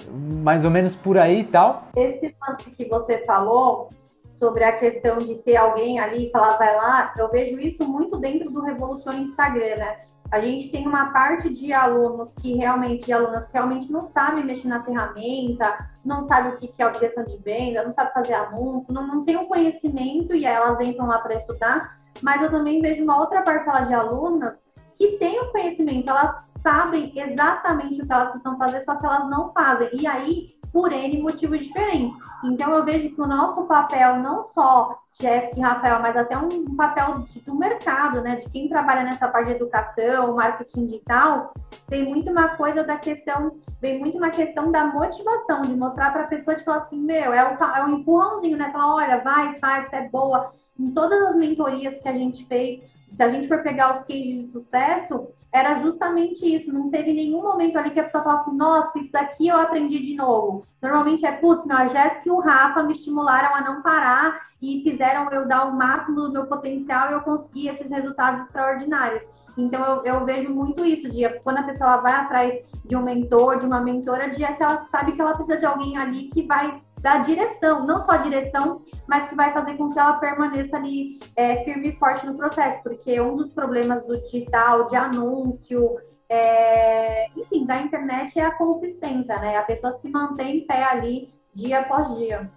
[0.07, 1.89] mais ou menos por aí e tal.
[1.97, 3.91] Esse lance que você falou
[4.39, 8.17] sobre a questão de ter alguém ali e falar vai lá, eu vejo isso muito
[8.19, 9.97] dentro do Revolução Instagram, né?
[10.31, 14.45] A gente tem uma parte de alunos que realmente, de alunas que realmente não sabem
[14.45, 18.93] mexer na ferramenta, não sabem o que é objeção de venda, não sabem fazer anúncio,
[18.93, 21.99] não, não tem o um conhecimento e elas entram lá para estudar.
[22.23, 24.55] Mas eu também vejo uma outra parcela de alunas
[24.99, 29.31] que tem o conhecimento, elas sabem exatamente o que elas precisam fazer, só que elas
[29.31, 29.89] não fazem.
[29.93, 32.17] E aí por N motivos diferentes.
[32.45, 36.77] Então eu vejo que o nosso papel, não só Jéssica e Rafael, mas até um
[36.77, 38.37] papel do mercado, né?
[38.37, 41.53] De quem trabalha nessa parte de educação, marketing digital,
[41.89, 46.25] vem muito uma coisa da questão, vem muito uma questão da motivação, de mostrar para
[46.25, 48.71] a pessoa falar assim, meu, é o, é empurrãozinho, né?
[48.71, 50.53] Falar, olha, vai, faz, é boa.
[50.79, 52.81] Em todas as mentorias que a gente fez,
[53.13, 56.73] se a gente for pegar os cases de sucesso, era justamente isso.
[56.73, 60.15] Não teve nenhum momento ali que a pessoa falasse, nossa, isso daqui eu aprendi de
[60.15, 60.65] novo.
[60.81, 64.83] Normalmente é, putz, meu, a Jéssica e o Rafa me estimularam a não parar e
[64.83, 69.23] fizeram eu dar o máximo do meu potencial e eu consegui esses resultados extraordinários.
[69.57, 73.59] Então eu, eu vejo muito isso, de quando a pessoa vai atrás de um mentor,
[73.59, 76.81] de uma mentora, de que ela sabe que ela precisa de alguém ali que vai
[77.01, 81.65] dar direção, não só direção, mas que vai fazer com que ela permaneça ali é,
[81.65, 85.97] firme e forte no processo, porque um dos problemas do digital, de anúncio,
[86.29, 89.57] é, enfim, da internet é a consistência, né?
[89.57, 92.51] A pessoa se mantém em pé ali dia após dia.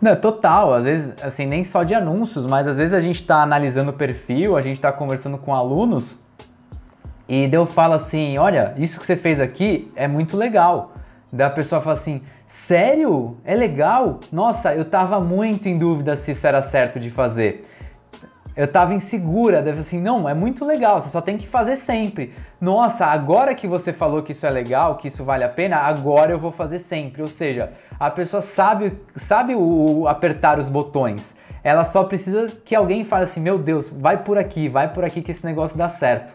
[0.00, 3.42] Não, total, às vezes, assim, nem só de anúncios, mas às vezes a gente está
[3.42, 6.16] analisando o perfil, a gente está conversando com alunos
[7.28, 10.92] e eu falo assim, olha, isso que você fez aqui é muito legal.
[11.32, 13.36] Da pessoa fala assim, sério?
[13.44, 14.18] É legal?
[14.32, 17.64] Nossa, eu tava muito em dúvida se isso era certo de fazer.
[18.56, 22.34] Eu tava insegura, deve assim, não, é muito legal, você só tem que fazer sempre.
[22.60, 26.32] Nossa, agora que você falou que isso é legal, que isso vale a pena, agora
[26.32, 27.22] eu vou fazer sempre.
[27.22, 31.34] Ou seja, a pessoa sabe, sabe o, apertar os botões.
[31.62, 35.22] Ela só precisa que alguém fale assim, meu Deus, vai por aqui, vai por aqui
[35.22, 36.34] que esse negócio dá certo.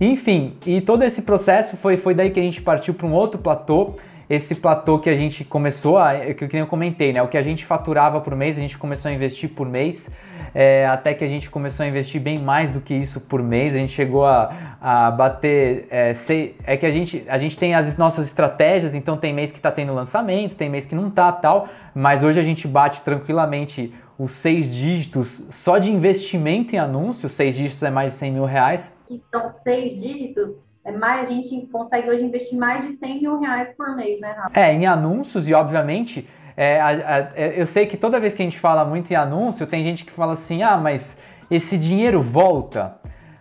[0.00, 3.38] Enfim, e todo esse processo foi, foi daí que a gente partiu para um outro
[3.38, 3.96] platô
[4.34, 7.20] esse platô que a gente começou, a, que eu comentei, né?
[7.22, 10.10] O que a gente faturava por mês, a gente começou a investir por mês,
[10.54, 13.74] é, até que a gente começou a investir bem mais do que isso por mês.
[13.74, 15.86] A gente chegou a, a bater.
[15.90, 19.52] É, sei, é que a gente, a gente tem as nossas estratégias, então tem mês
[19.52, 23.02] que está tendo lançamento, tem mês que não tá tal, mas hoje a gente bate
[23.02, 28.32] tranquilamente os seis dígitos só de investimento em anúncios, seis dígitos é mais de 100
[28.32, 28.96] mil reais.
[29.30, 33.70] São seis dígitos é mais, a gente consegue hoje investir mais de 100 mil reais
[33.76, 34.58] por mês, né, Rafa?
[34.58, 38.42] É, em anúncios e obviamente, é, a, a, é, eu sei que toda vez que
[38.42, 41.18] a gente fala muito em anúncio, tem gente que fala assim, ah, mas
[41.50, 42.96] esse dinheiro volta.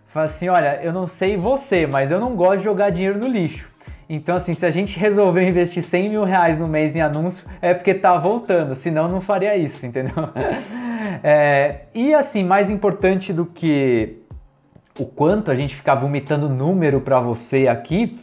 [0.08, 3.28] Fala assim, olha, eu não sei você, mas eu não gosto de jogar dinheiro no
[3.28, 3.72] lixo.
[4.08, 7.74] Então, assim, se a gente resolver investir 100 mil reais no mês em anúncio, é
[7.74, 10.14] porque tá voltando, senão não faria isso, entendeu?
[11.24, 14.21] É, e assim, mais importante do que
[15.00, 18.20] o quanto a gente ficar vomitando número para você aqui,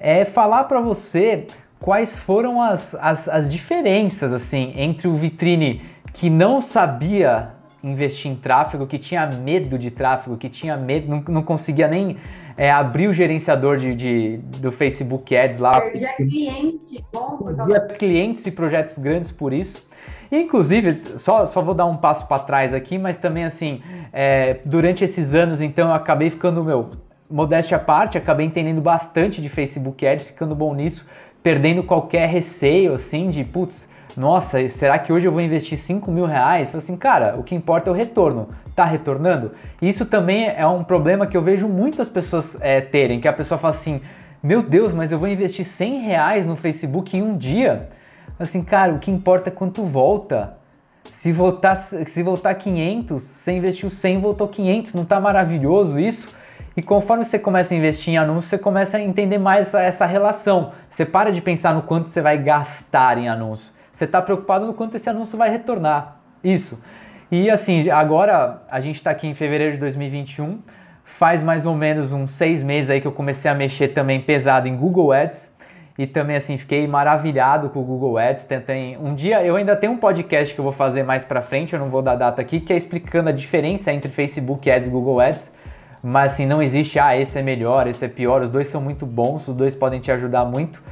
[0.00, 1.46] é falar para você
[1.80, 5.82] quais foram as, as, as diferenças assim entre o vitrine
[6.12, 7.50] que não sabia
[7.82, 12.16] investir em tráfego, que tinha medo de tráfego, que tinha medo, não, não conseguia nem
[12.56, 15.80] é, abrir o gerenciador de, de, do Facebook Ads lá.
[15.80, 19.84] Perdia cliente, bom, Perdia clientes e projetos grandes por isso.
[20.32, 25.04] Inclusive, só, só vou dar um passo para trás aqui, mas também assim, é, durante
[25.04, 26.92] esses anos, então, eu acabei ficando, meu,
[27.30, 31.06] modéstia à parte, acabei entendendo bastante de Facebook Ads, ficando bom nisso,
[31.42, 36.24] perdendo qualquer receio, assim, de, putz, nossa, será que hoje eu vou investir 5 mil
[36.24, 36.70] reais?
[36.70, 38.48] Falei assim, cara, o que importa é o retorno.
[38.74, 39.52] Tá retornando?
[39.82, 43.58] Isso também é um problema que eu vejo muitas pessoas é, terem, que a pessoa
[43.58, 44.00] fala assim,
[44.42, 47.90] meu Deus, mas eu vou investir 100 reais no Facebook em um dia?
[48.38, 50.56] Assim, cara, o que importa é quanto volta.
[51.04, 56.36] Se voltar, se voltar 500, você investiu 100, voltou 500, não tá maravilhoso isso?
[56.76, 60.06] E conforme você começa a investir em anúncios, você começa a entender mais essa, essa
[60.06, 60.72] relação.
[60.88, 63.70] Você para de pensar no quanto você vai gastar em anúncios.
[63.92, 66.16] Você está preocupado no quanto esse anúncio vai retornar.
[66.42, 66.82] Isso.
[67.30, 70.60] E assim, agora a gente está aqui em fevereiro de 2021,
[71.04, 74.66] faz mais ou menos uns seis meses aí que eu comecei a mexer também pesado
[74.66, 75.51] em Google Ads
[75.98, 78.44] e também assim fiquei maravilhado com o Google Ads.
[78.44, 81.74] Tem, um dia eu ainda tenho um podcast que eu vou fazer mais para frente,
[81.74, 84.90] eu não vou dar data aqui, que é explicando a diferença entre Facebook Ads e
[84.90, 85.52] Google Ads.
[86.02, 89.06] Mas assim, não existe, ah, esse é melhor, esse é pior, os dois são muito
[89.06, 90.82] bons, os dois podem te ajudar muito.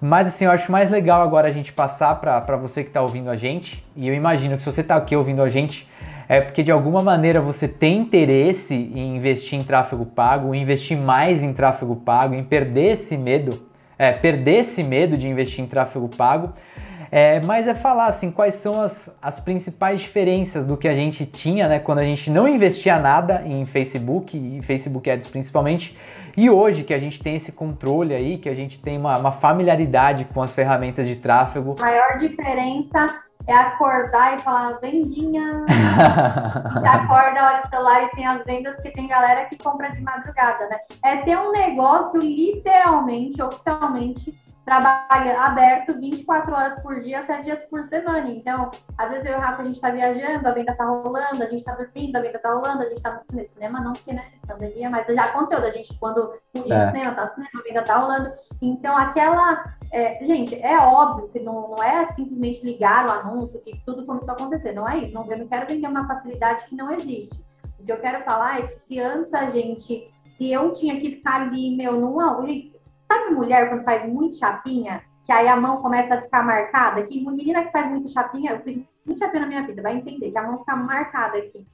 [0.00, 3.28] Mas assim, eu acho mais legal agora a gente passar para você que está ouvindo
[3.28, 3.84] a gente.
[3.94, 5.88] E eu imagino que se você está aqui ouvindo a gente,
[6.28, 11.42] é porque de alguma maneira você tem interesse em investir em tráfego pago, investir mais
[11.42, 13.62] em tráfego pago, em perder esse medo
[13.98, 16.52] é, perder esse medo de investir em tráfego pago.
[17.10, 21.24] É, mas é falar assim quais são as, as principais diferenças do que a gente
[21.24, 25.96] tinha né, quando a gente não investia nada em Facebook e Facebook Ads principalmente,
[26.36, 29.30] e hoje que a gente tem esse controle aí, que a gente tem uma, uma
[29.30, 31.76] familiaridade com as ferramentas de tráfego.
[31.78, 33.06] A maior diferença
[33.46, 35.64] é acordar e falar vendinha.
[36.72, 40.00] Você acorda, olha o celular e tem as vendas, porque tem galera que compra de
[40.00, 40.78] madrugada, né?
[41.02, 47.86] É ter um negócio literalmente, oficialmente, trabalha aberto 24 horas por dia, 7 dias por
[47.88, 48.28] semana.
[48.30, 51.42] Então, às vezes eu e o Rafa, a gente tá viajando, a venda tá rolando,
[51.42, 54.12] a gente tá dormindo, a venda tá rolando, a gente tá no cinema, não porque,
[54.12, 56.86] né, pandemia, mas já aconteceu da gente, quando um dia é.
[56.86, 58.32] no cinema, tá no cinema, a venda tá rolando.
[58.62, 59.74] Então, aquela...
[59.92, 64.30] É, gente, é óbvio que não, não é simplesmente ligar o anúncio, que tudo começou
[64.30, 65.14] a acontecer, não é isso.
[65.14, 67.40] Não, eu não quero vender uma facilidade que não existe.
[67.78, 70.10] O que eu quero falar é que se antes a gente...
[70.26, 72.44] Se eu tinha que ficar ali, meu, não...
[72.44, 72.73] Gente,
[73.06, 77.02] Sabe mulher quando faz muito chapinha, que aí a mão começa a ficar marcada?
[77.04, 80.30] Que menina que faz muito chapinha, eu fiz muito chapinha na minha vida, vai entender
[80.30, 81.66] que a mão fica marcada aqui.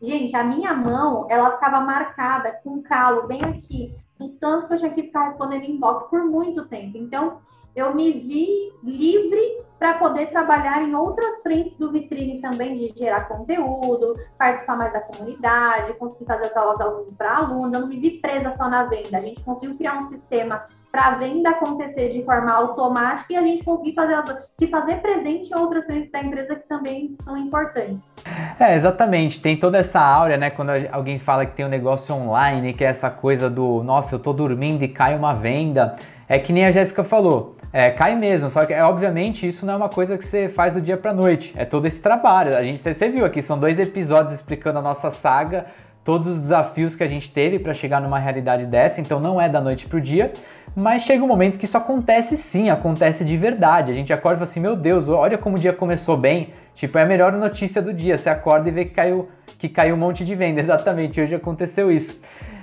[0.00, 4.78] Gente, a minha mão, ela ficava marcada com calo bem aqui, do tanto que eu
[4.78, 6.98] tinha que ficar respondendo inbox por muito tempo.
[6.98, 7.38] Então,
[7.74, 9.40] eu me vi livre
[9.82, 15.00] para poder trabalhar em outras frentes do vitrine também, de gerar conteúdo, participar mais da
[15.00, 17.74] comunidade, conseguir fazer as aulas para alunos.
[17.74, 19.18] Eu não me vi presa só na venda.
[19.18, 23.40] A gente conseguiu criar um sistema para a venda acontecer de forma automática e a
[23.40, 24.22] gente conseguir fazer,
[24.58, 28.12] se fazer presente em outras frentes da empresa que também são importantes.
[28.60, 29.40] É, exatamente.
[29.40, 30.50] Tem toda essa áurea, né?
[30.50, 34.18] Quando alguém fala que tem um negócio online, que é essa coisa do, nossa, eu
[34.18, 35.96] tô dormindo e cai uma venda.
[36.28, 37.56] É que nem a Jéssica falou.
[37.72, 40.74] É, cai mesmo, só que é, obviamente isso não é uma coisa que você faz
[40.74, 42.54] do dia para noite, é todo esse trabalho.
[42.54, 45.64] A gente, você viu aqui, são dois episódios explicando a nossa saga,
[46.04, 49.48] todos os desafios que a gente teve para chegar numa realidade dessa, então não é
[49.48, 50.32] da noite pro dia,
[50.74, 53.90] mas chega um momento que isso acontece sim, acontece de verdade.
[53.90, 56.50] A gente acorda e fala assim: meu Deus, olha como o dia começou bem.
[56.74, 58.16] Tipo, é a melhor notícia do dia.
[58.16, 60.60] Você acorda e vê que caiu, que caiu um monte de venda.
[60.62, 62.20] Exatamente, hoje aconteceu isso.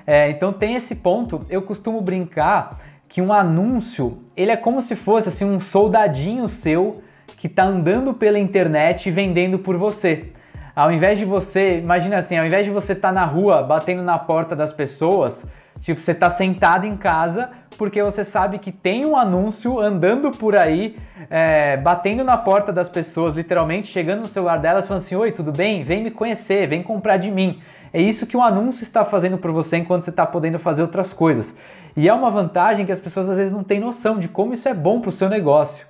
[0.08, 1.46] É, então tem esse ponto.
[1.50, 7.04] Eu costumo brincar que um anúncio, ele é como se fosse assim um soldadinho seu
[7.38, 10.32] que está andando pela internet vendendo por você.
[10.76, 14.02] Ao invés de você, imagina assim, ao invés de você estar tá na rua batendo
[14.02, 15.46] na porta das pessoas,
[15.82, 20.56] tipo, você está sentado em casa porque você sabe que tem um anúncio andando por
[20.56, 20.98] aí,
[21.30, 25.52] é, batendo na porta das pessoas, literalmente chegando no celular delas, falando assim: Oi, tudo
[25.52, 25.84] bem?
[25.84, 27.62] Vem me conhecer, vem comprar de mim.
[27.92, 31.14] É isso que o anúncio está fazendo por você enquanto você está podendo fazer outras
[31.14, 31.56] coisas.
[31.96, 34.68] E é uma vantagem que as pessoas às vezes não têm noção de como isso
[34.70, 35.88] é bom para o seu negócio.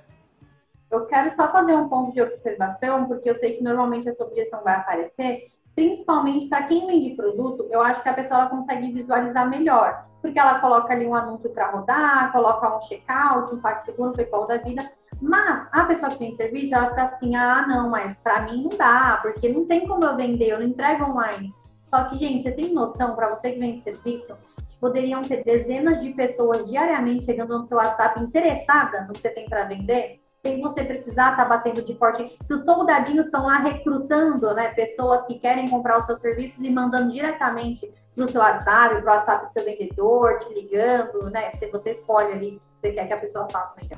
[0.90, 4.60] Eu quero só fazer um ponto de observação, porque eu sei que normalmente essa objeção
[4.64, 10.06] vai aparecer, principalmente para quem vende produto, eu acho que a pessoa consegue visualizar melhor,
[10.20, 14.46] porque ela coloca ali um anúncio para rodar, coloca um checkout, um PagSeguro, um PayPal
[14.46, 18.42] da vida, mas a pessoa que tem serviço, ela fica assim, ah, não, mas para
[18.42, 21.54] mim não dá, porque não tem como eu vender, eu não entrego online.
[21.92, 24.36] Só que, gente, você tem noção, para você que vende serviço,
[24.80, 29.48] poderiam ter dezenas de pessoas diariamente chegando no seu WhatsApp interessada no que você tem
[29.48, 32.36] para vender, sem você precisar estar tá batendo de porte.
[32.46, 36.70] Que os soldadinhos estão lá recrutando né, pessoas que querem comprar os seus serviços e
[36.70, 41.52] mandando diretamente para o seu WhatsApp, para o WhatsApp do seu vendedor, te ligando, né?
[41.52, 43.88] Se você escolhe ali você quer que a pessoa faça né?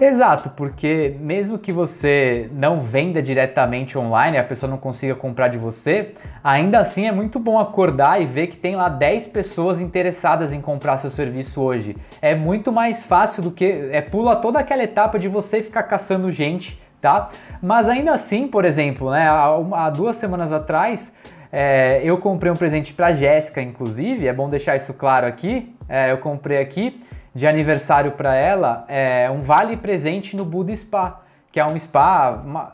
[0.00, 5.58] Exato, porque mesmo que você não venda diretamente online, a pessoa não consiga comprar de
[5.58, 10.52] você, ainda assim é muito bom acordar e ver que tem lá 10 pessoas interessadas
[10.52, 11.96] em comprar seu serviço hoje.
[12.22, 16.30] É muito mais fácil do que é pula toda aquela etapa de você ficar caçando
[16.30, 17.30] gente, tá?
[17.60, 21.12] Mas ainda assim, por exemplo, né, há, duas semanas atrás,
[21.50, 25.74] é, eu comprei um presente para Jéssica, inclusive, é bom deixar isso claro aqui.
[25.88, 27.00] É, eu comprei aqui
[27.38, 31.20] de aniversário para ela é um vale presente no Buda Spa,
[31.52, 32.42] que é um spa.
[32.44, 32.72] Uma...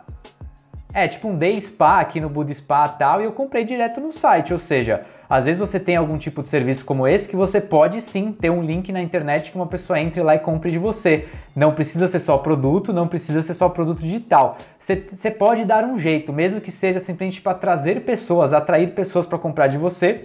[0.93, 4.11] é tipo um day spa aqui no Buda Spa tal, e eu comprei direto no
[4.11, 7.61] site, ou seja, às vezes você tem algum tipo de serviço como esse que você
[7.61, 10.79] pode sim ter um link na internet que uma pessoa entre lá e compre de
[10.79, 11.27] você.
[11.55, 14.59] Não precisa ser só produto, não precisa ser só produto digital.
[14.79, 19.39] Você pode dar um jeito, mesmo que seja simplesmente para trazer pessoas, atrair pessoas para
[19.39, 20.25] comprar de você.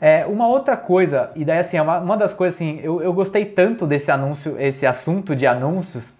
[0.00, 3.12] É, uma outra coisa, e daí assim, é uma, uma das coisas assim, eu, eu
[3.12, 6.12] gostei tanto desse anúncio, esse assunto de anúncios,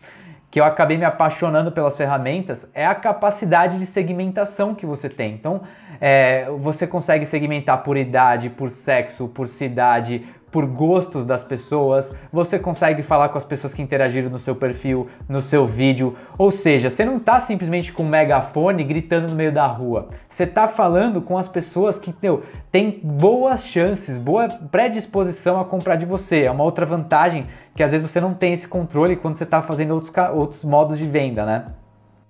[0.57, 5.35] que eu acabei me apaixonando pelas ferramentas, é a capacidade de segmentação que você tem.
[5.35, 5.61] Então,
[6.01, 12.59] é, você consegue segmentar por idade, por sexo, por cidade, por gostos das pessoas, você
[12.59, 16.89] consegue falar com as pessoas que interagiram no seu perfil, no seu vídeo, ou seja,
[16.89, 21.21] você não está simplesmente com um megafone gritando no meio da rua, você está falando
[21.21, 26.45] com as pessoas que meu, têm boas chances, boa predisposição a comprar de você.
[26.45, 29.61] É uma outra vantagem que às vezes você não tem esse controle quando você está
[29.63, 31.65] fazendo outros, outros modos de venda, né?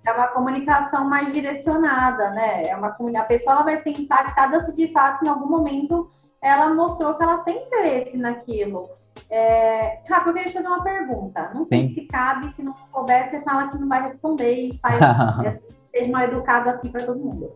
[0.05, 2.67] é uma comunicação mais direcionada, né?
[2.67, 6.09] É uma a pessoa ela vai ser impactada se de fato em algum momento
[6.41, 8.89] ela mostrou que ela tem interesse naquilo.
[9.29, 9.99] É...
[10.07, 11.51] Rafa, eu queria te fazer uma pergunta.
[11.53, 11.93] Não sei Sim.
[11.93, 14.97] se cabe, se não couber, você fala que não vai responder e faz
[15.91, 17.51] seja mal educado aqui para todo mundo.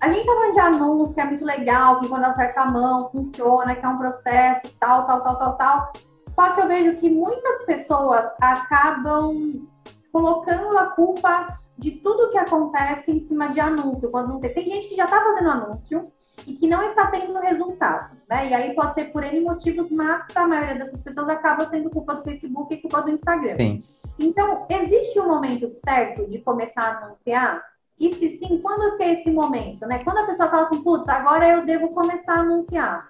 [0.00, 3.10] A gente tá falando de anúncio, que é muito legal, que quando acerta a mão,
[3.10, 5.92] funciona, que é um processo, tal, tal, tal, tal, tal.
[6.34, 9.68] Só que eu vejo que muitas pessoas acabam
[10.10, 14.10] colocando a culpa de tudo que acontece em cima de anúncio.
[14.10, 16.10] Quando não tem, tem gente que já está fazendo anúncio
[16.46, 18.48] e que não está tendo resultado, né?
[18.48, 21.90] E aí pode ser por N motivos, mas para a maioria dessas pessoas acaba sendo
[21.90, 23.56] culpa do Facebook e culpa do Instagram.
[23.56, 23.82] Sim.
[24.18, 27.62] Então, existe um momento certo de começar a anunciar?
[27.98, 30.02] E se sim, quando que é esse momento, né?
[30.04, 33.08] Quando a pessoa fala assim, putz, agora eu devo começar a anunciar.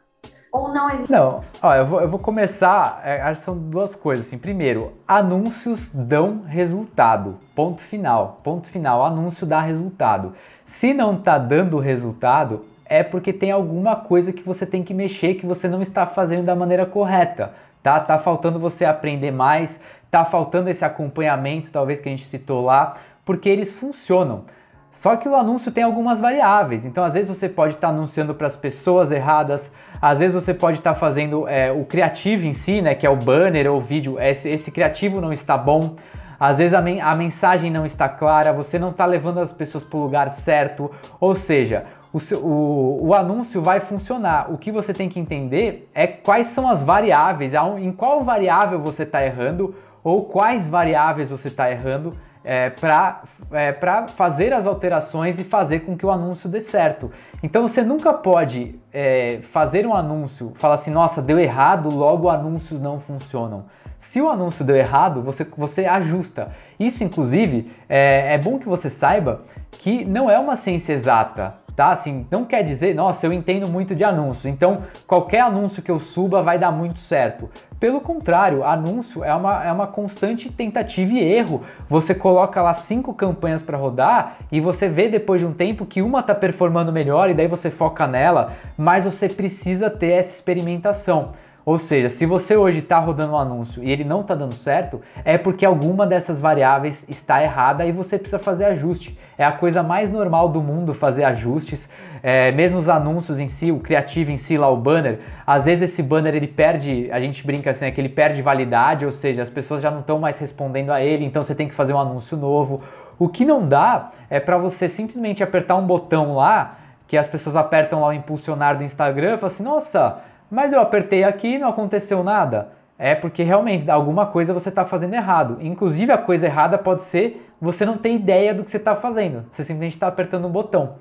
[0.53, 1.13] Ou não existe?
[1.13, 3.01] Não, ó, eu vou, eu vou começar.
[3.05, 4.27] É, acho que são duas coisas.
[4.27, 4.37] Assim.
[4.37, 7.39] Primeiro, anúncios dão resultado.
[7.55, 8.41] Ponto final.
[8.43, 9.05] Ponto final.
[9.05, 10.35] Anúncio dá resultado.
[10.65, 15.35] Se não está dando resultado, é porque tem alguma coisa que você tem que mexer
[15.35, 17.53] que você não está fazendo da maneira correta.
[17.85, 19.81] Tá, tá faltando você aprender mais,
[20.11, 24.45] tá faltando esse acompanhamento, talvez que a gente citou lá, porque eles funcionam.
[24.91, 28.35] Só que o anúncio tem algumas variáveis, então às vezes você pode estar tá anunciando
[28.35, 29.71] para as pessoas erradas,
[30.03, 33.11] às vezes você pode estar tá fazendo é, o criativo em si, né, que é
[33.11, 35.95] o banner ou o vídeo, esse, esse criativo não está bom,
[36.41, 39.85] às vezes a, men a mensagem não está clara, você não está levando as pessoas
[39.85, 44.53] para o lugar certo, ou seja, o, seu, o, o, anúncio vai funcionar.
[44.53, 49.05] O que você tem que entender é quais são as variáveis, em qual variável você
[49.05, 53.75] está errando ou quais variáveis você está errando é, para é,
[54.09, 57.11] fazer as alterações e fazer com que o anúncio dê certo.
[57.43, 62.81] Então você nunca pode é, fazer um anúncio, falar assim, nossa, deu errado, logo anúncios
[62.81, 63.67] não funcionam.
[63.99, 66.53] Se o anúncio deu errado, você, você ajusta.
[66.79, 71.91] Isso, inclusive, é, é bom que você saiba que não é uma ciência exata tá?
[71.91, 75.99] Assim, não quer dizer, nossa, eu entendo muito de anúncio, então qualquer anúncio que eu
[75.99, 77.49] suba vai dar muito certo.
[77.79, 81.63] Pelo contrário, anúncio é uma, é uma constante tentativa e erro.
[81.89, 86.03] Você coloca lá cinco campanhas para rodar e você vê depois de um tempo que
[86.03, 91.33] uma está performando melhor e daí você foca nela, mas você precisa ter essa experimentação.
[91.65, 95.01] Ou seja, se você hoje está rodando um anúncio e ele não está dando certo,
[95.25, 99.19] é porque alguma dessas variáveis está errada e você precisa fazer ajuste.
[99.37, 101.89] É a coisa mais normal do mundo fazer ajustes.
[102.23, 105.91] É, mesmo os anúncios em si, o criativo em si, lá o banner, às vezes
[105.91, 109.43] esse banner ele perde, a gente brinca assim, é que ele perde validade, ou seja,
[109.43, 111.99] as pessoas já não estão mais respondendo a ele, então você tem que fazer um
[111.99, 112.83] anúncio novo.
[113.19, 117.57] O que não dá é para você simplesmente apertar um botão lá, que as pessoas
[117.57, 120.19] apertam lá o impulsionar do Instagram e falam assim, nossa,
[120.51, 122.73] mas eu apertei aqui e não aconteceu nada.
[122.99, 125.57] É porque realmente alguma coisa você está fazendo errado.
[125.61, 129.47] Inclusive a coisa errada pode ser você não ter ideia do que você está fazendo.
[129.51, 130.97] Você simplesmente está apertando um botão.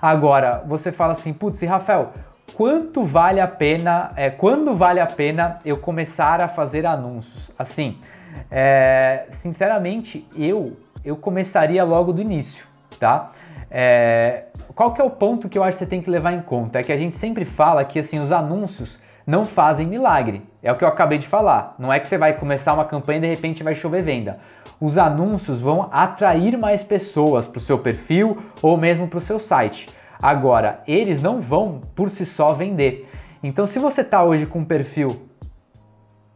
[0.00, 2.12] Agora, você fala assim, putz, Rafael,
[2.54, 7.50] quanto vale a pena, é, quando vale a pena eu começar a fazer anúncios?
[7.58, 7.98] Assim,
[8.50, 12.66] é, sinceramente, eu, eu começaria logo do início,
[13.00, 13.32] tá?
[13.70, 14.44] É,
[14.74, 16.78] qual que é o ponto que eu acho que você tem que levar em conta?
[16.78, 20.42] É que a gente sempre fala que assim os anúncios não fazem milagre.
[20.62, 21.74] É o que eu acabei de falar.
[21.78, 24.38] Não é que você vai começar uma campanha e de repente vai chover venda.
[24.80, 29.38] Os anúncios vão atrair mais pessoas para o seu perfil ou mesmo para o seu
[29.38, 29.88] site.
[30.20, 33.08] Agora, eles não vão por si só vender.
[33.42, 35.28] Então, se você está hoje com um perfil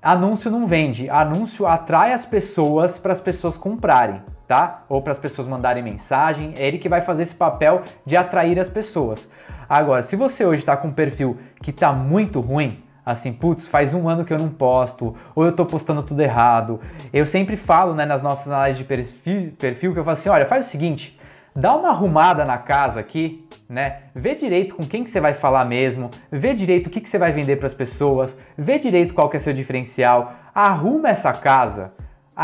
[0.02, 4.20] anúncio não vende, anúncio atrai as pessoas para as pessoas comprarem
[4.52, 4.84] tá?
[4.86, 8.60] Ou para as pessoas mandarem mensagem, é ele que vai fazer esse papel de atrair
[8.60, 9.26] as pessoas.
[9.66, 13.94] Agora, se você hoje está com um perfil que está muito ruim, assim, putz, faz
[13.94, 16.80] um ano que eu não posto, ou eu estou postando tudo errado,
[17.14, 20.44] eu sempre falo né, nas nossas análises de perfil, perfil que eu falo assim, olha,
[20.44, 21.18] faz o seguinte,
[21.56, 24.00] dá uma arrumada na casa aqui, né?
[24.14, 27.16] Vê direito com quem que você vai falar mesmo, vê direito o que, que você
[27.16, 31.94] vai vender para as pessoas, vê direito qual que é seu diferencial, arruma essa casa.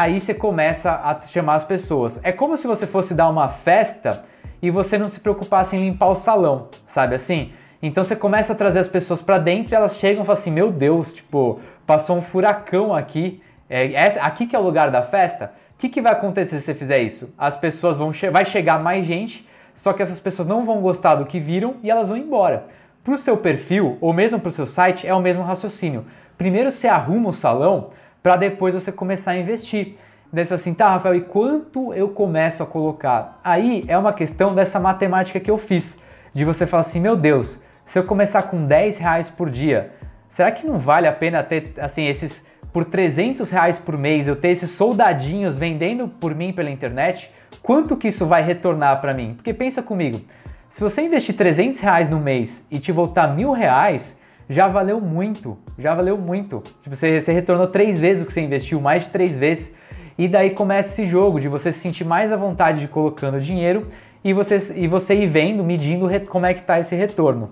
[0.00, 2.20] Aí você começa a chamar as pessoas.
[2.22, 4.24] É como se você fosse dar uma festa
[4.62, 7.50] e você não se preocupasse em limpar o salão, sabe assim?
[7.82, 10.52] Então você começa a trazer as pessoas para dentro e elas chegam e falam assim:
[10.52, 13.42] Meu Deus, tipo, passou um furacão aqui.
[13.68, 15.52] É, é aqui que é o lugar da festa.
[15.74, 17.34] O que, que vai acontecer se você fizer isso?
[17.36, 21.16] As pessoas vão che vai chegar mais gente, só que essas pessoas não vão gostar
[21.16, 22.66] do que viram e elas vão embora.
[23.02, 26.06] Para o seu perfil ou mesmo para o seu site é o mesmo raciocínio.
[26.36, 27.88] Primeiro você arruma o salão
[28.22, 29.96] para depois você começar a investir.
[30.32, 33.40] Daí você assim, tá, Rafael, e quanto eu começo a colocar?
[33.42, 36.02] Aí é uma questão dessa matemática que eu fiz,
[36.34, 39.92] de você falar assim, meu Deus, se eu começar com 10 reais por dia,
[40.28, 44.36] será que não vale a pena ter, assim, esses, por 300 reais por mês, eu
[44.36, 47.32] ter esses soldadinhos vendendo por mim pela internet?
[47.62, 49.32] Quanto que isso vai retornar para mim?
[49.34, 50.20] Porque pensa comigo,
[50.68, 54.17] se você investir 300 reais no mês e te voltar mil reais,
[54.48, 56.62] já valeu muito, já valeu muito.
[56.82, 59.74] Tipo, você, você retornou três vezes o que você investiu, mais de três vezes.
[60.16, 63.86] E daí começa esse jogo de você se sentir mais à vontade de colocando dinheiro
[64.24, 67.50] e você, e você ir vendo, medindo como é que está esse retorno.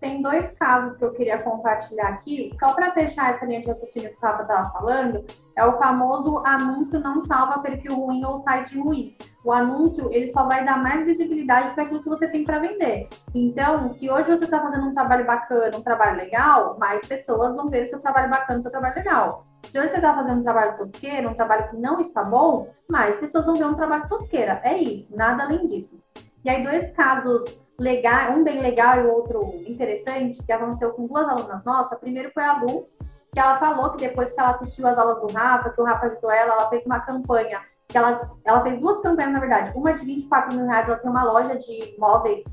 [0.00, 4.10] Tem dois casos que eu queria compartilhar aqui, só para fechar essa linha de raciocínio
[4.10, 5.24] que o estava falando,
[5.56, 9.16] é o famoso anúncio não salva perfil ruim ou site ruim.
[9.42, 13.08] O anúncio, ele só vai dar mais visibilidade para aquilo que você tem para vender.
[13.34, 17.68] Então, se hoje você está fazendo um trabalho bacana, um trabalho legal, mais pessoas vão
[17.68, 19.46] ver o seu trabalho bacana, o seu trabalho legal.
[19.62, 23.16] Se hoje você está fazendo um trabalho tosqueiro, um trabalho que não está bom, mais
[23.16, 24.60] pessoas vão ver um trabalho tosqueira.
[24.62, 25.98] É isso, nada além disso.
[26.44, 31.06] E aí, dois casos legais, um bem legal e o outro interessante, que aconteceu com
[31.06, 31.98] duas alunas nossas.
[31.98, 32.88] Primeiro foi a Lu,
[33.32, 36.06] que ela falou que depois que ela assistiu as aulas do Rafa, que o Rafa
[36.06, 39.72] ajudou ela, ela fez uma campanha, que ela, ela fez duas campanhas, na verdade.
[39.74, 42.44] Uma de 24 mil reais, ela tem uma loja de móveis,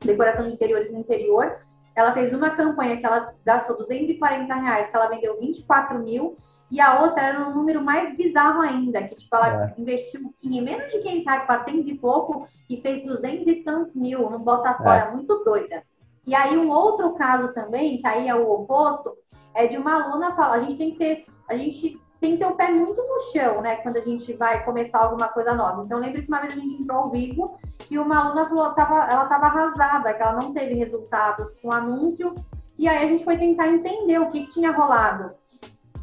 [0.00, 1.58] decoração de interiores no interior.
[1.94, 6.36] Ela fez uma campanha que ela gastou 240 reais, que ela vendeu 24 mil,
[6.70, 9.74] e a outra era um número mais bizarro ainda, que tipo, ela é.
[9.78, 14.28] investiu em menos de 500 reais, 400 e pouco, e fez 200 e tantos mil
[14.30, 15.10] no Botafogo, é.
[15.12, 15.82] muito doida.
[16.26, 19.16] E aí um outro caso também, que aí é o oposto,
[19.54, 22.46] é de uma aluna falar, a gente tem que ter, a gente tem que ter
[22.46, 25.84] o pé muito no chão, né, quando a gente vai começar alguma coisa nova.
[25.84, 27.56] Então, lembro que uma vez a gente entrou ao vivo
[27.88, 31.72] e uma aluna falou, tava, ela estava arrasada, que ela não teve resultados com o
[31.72, 32.34] anúncio,
[32.78, 35.30] e aí a gente foi tentar entender o que, que tinha rolado.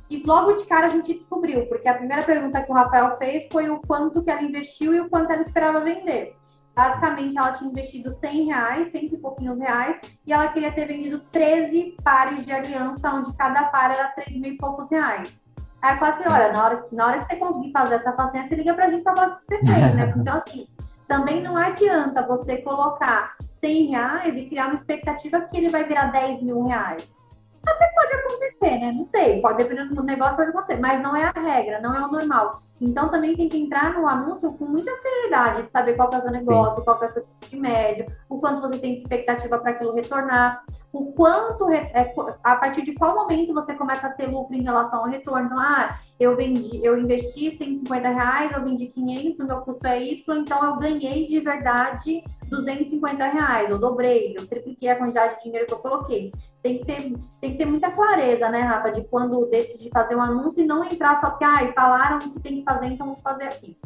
[0.09, 3.47] E logo de cara a gente descobriu, porque a primeira pergunta que o Rafael fez
[3.51, 6.35] foi o quanto que ela investiu e o quanto ela esperava vender.
[6.75, 11.19] Basicamente, ela tinha investido 100 reais, 100 e pouquinhos reais, e ela queria ter vendido
[11.31, 15.39] 13 pares de aliança, onde cada par era 3 mil e poucos reais.
[15.81, 18.55] Aí eu falei, olha, na hora, na hora que você conseguir fazer essa façanha, você
[18.55, 20.13] liga pra gente pra falar o que você fez, né?
[20.17, 20.67] Então, assim,
[21.07, 26.05] também não adianta você colocar 100 reais e criar uma expectativa que ele vai virar
[26.05, 27.13] 10 mil reais.
[27.65, 28.91] Até pode acontecer, né?
[28.91, 32.05] Não sei, pode dependendo do negócio, pode acontecer, mas não é a regra, não é
[32.05, 32.61] o normal.
[32.81, 36.21] Então também tem que entrar no anúncio com muita seriedade, de saber qual é o
[36.21, 36.83] seu negócio, Sim.
[36.83, 41.11] qual é o seu de médio, o quanto você tem expectativa para aquilo retornar, o
[41.13, 45.09] quanto, é, a partir de qual momento você começa a ter lucro em relação ao
[45.09, 45.45] retorno.
[45.45, 50.03] Então, ah, eu vendi, eu investi 150 reais, eu vendi 500, o meu custo é
[50.03, 55.43] Y, então eu ganhei de verdade 250 reais, eu dobrei, eu tripliquei a quantidade de
[55.43, 56.31] dinheiro que eu coloquei
[56.63, 60.21] tem que ter, tem que ter muita clareza, né, Rafa, de quando decide fazer um
[60.21, 63.43] anúncio e não entrar só porque, ah, falaram que tem que fazer, então vou fazer
[63.43, 63.77] aqui.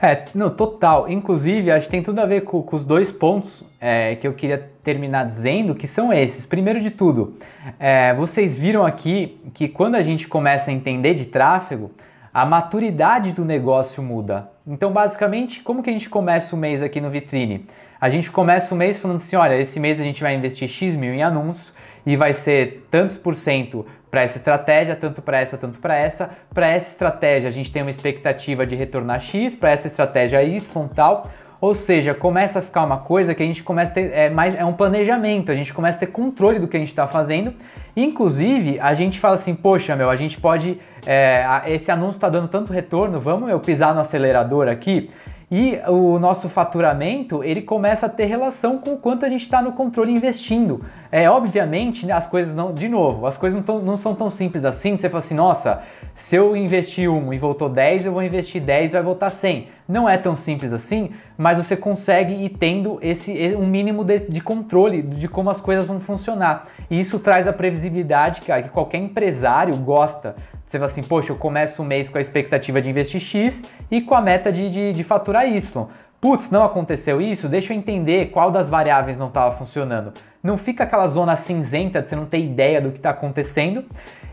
[0.00, 1.10] É, não, total.
[1.10, 4.32] Inclusive, acho que tem tudo a ver com, com os dois pontos é, que eu
[4.32, 6.46] queria terminar dizendo, que são esses.
[6.46, 7.36] Primeiro de tudo,
[7.78, 11.90] é, vocês viram aqui que quando a gente começa a entender de tráfego,
[12.32, 14.48] a maturidade do negócio muda.
[14.66, 17.66] Então, basicamente, como que a gente começa o mês aqui no Vitrine?
[18.00, 20.94] A gente começa o mês falando assim, olha, esse mês a gente vai investir X
[20.94, 21.74] mil em anúncios,
[22.08, 26.30] e vai ser tantos por cento para essa estratégia, tanto para essa, tanto para essa.
[26.54, 30.88] Para essa estratégia, a gente tem uma expectativa de retornar X, para essa estratégia Y
[30.94, 31.28] tal.
[31.60, 34.56] Ou seja, começa a ficar uma coisa que a gente começa a ter, é, mais,
[34.56, 37.52] é um planejamento, a gente começa a ter controle do que a gente está fazendo.
[37.94, 40.80] Inclusive, a gente fala assim, poxa, meu, a gente pode.
[41.06, 45.10] É, esse anúncio está dando tanto retorno, vamos eu pisar no acelerador aqui.
[45.50, 49.62] E o nosso faturamento ele começa a ter relação com o quanto a gente está
[49.62, 50.84] no controle investindo.
[51.10, 54.28] É obviamente né, as coisas não, de novo, as coisas não, tão, não são tão
[54.28, 54.98] simples assim.
[54.98, 55.82] Você fala assim, nossa,
[56.14, 59.68] se eu investir um e voltou 10, eu vou investir 10 e vai voltar 100.
[59.88, 64.40] Não é tão simples assim, mas você consegue ir tendo esse um mínimo de, de
[64.42, 66.66] controle de como as coisas vão funcionar.
[66.90, 70.36] E isso traz a previsibilidade que, que qualquer empresário gosta.
[70.68, 74.02] Você fala assim, poxa, eu começo o mês com a expectativa de investir X e
[74.02, 75.88] com a meta de, de, de faturar Y.
[76.20, 80.12] putz, não aconteceu isso, deixa eu entender qual das variáveis não estava funcionando.
[80.42, 83.86] Não fica aquela zona cinzenta de você não ter ideia do que está acontecendo.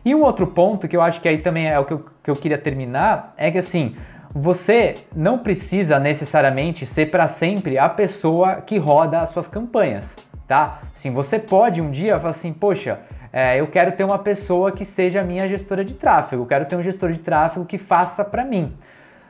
[0.03, 2.29] E um outro ponto que eu acho que aí também é o que eu, que
[2.29, 3.95] eu queria terminar é que assim,
[4.33, 10.81] você não precisa necessariamente ser para sempre a pessoa que roda as suas campanhas, tá?
[10.91, 12.99] Sim, você pode um dia falar assim, poxa,
[13.38, 16.77] é, eu quero ter uma pessoa que seja minha gestora de tráfego, eu quero ter
[16.77, 18.73] um gestor de tráfego que faça para mim.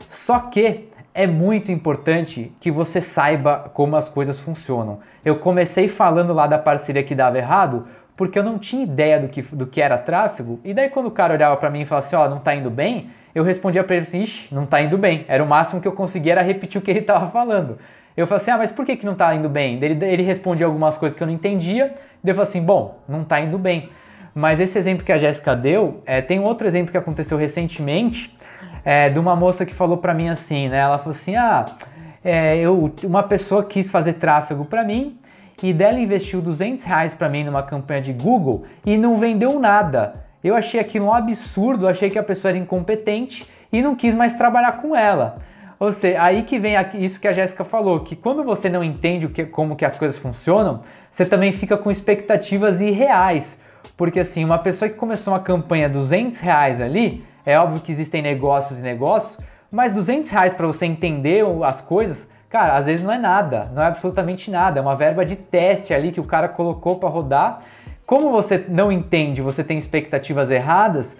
[0.07, 4.99] Só que é muito importante que você saiba como as coisas funcionam.
[5.25, 9.27] Eu comecei falando lá da parceria que dava errado porque eu não tinha ideia do
[9.27, 12.05] que, do que era tráfego, e daí quando o cara olhava para mim e falava
[12.05, 14.81] assim, ó, oh, não tá indo bem, eu respondia para ele assim, ixi, não tá
[14.81, 15.25] indo bem.
[15.27, 17.79] Era o máximo que eu conseguia era repetir o que ele estava falando.
[18.16, 19.78] Eu falei assim, ah, mas por que, que não tá indo bem?
[19.82, 21.93] Ele, ele respondia algumas coisas que eu não entendia,
[22.24, 23.89] e eu falei assim, bom, não tá indo bem.
[24.34, 28.36] Mas esse exemplo que a Jéssica deu, é, tem outro exemplo que aconteceu recentemente,
[28.84, 30.78] é, de uma moça que falou para mim assim, né?
[30.78, 31.66] Ela falou assim: ah,
[32.24, 35.18] é, eu, uma pessoa quis fazer tráfego para mim
[35.63, 40.26] e dela investiu 200 reais para mim numa campanha de Google e não vendeu nada.
[40.43, 44.34] Eu achei aquilo um absurdo, achei que a pessoa era incompetente e não quis mais
[44.34, 45.38] trabalhar com ela.
[45.80, 49.26] Ou seja, aí que vem isso que a Jéssica falou, que quando você não entende
[49.26, 53.61] o que, como que as coisas funcionam, você também fica com expectativas irreais.
[53.97, 58.21] Porque assim, uma pessoa que começou uma campanha 200 reais ali, é óbvio que existem
[58.21, 59.38] negócios e negócios,
[59.71, 63.84] mas 200 reais para você entender as coisas, cara, às vezes não é nada, não
[63.84, 67.61] é absolutamente nada, é uma verba de teste ali que o cara colocou para rodar.
[68.05, 71.17] Como você não entende, você tem expectativas erradas,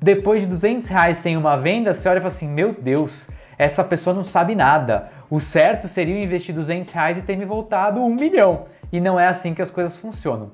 [0.00, 3.28] depois de 200 reais sem uma venda, você olha e fala assim, meu Deus,
[3.60, 5.10] essa pessoa não sabe nada.
[5.28, 8.64] O certo seria investir 200 reais e ter me voltado um milhão.
[8.90, 10.50] E não é assim que as coisas funcionam.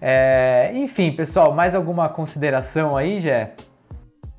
[0.00, 3.52] É, enfim, pessoal, mais alguma consideração aí, Jé?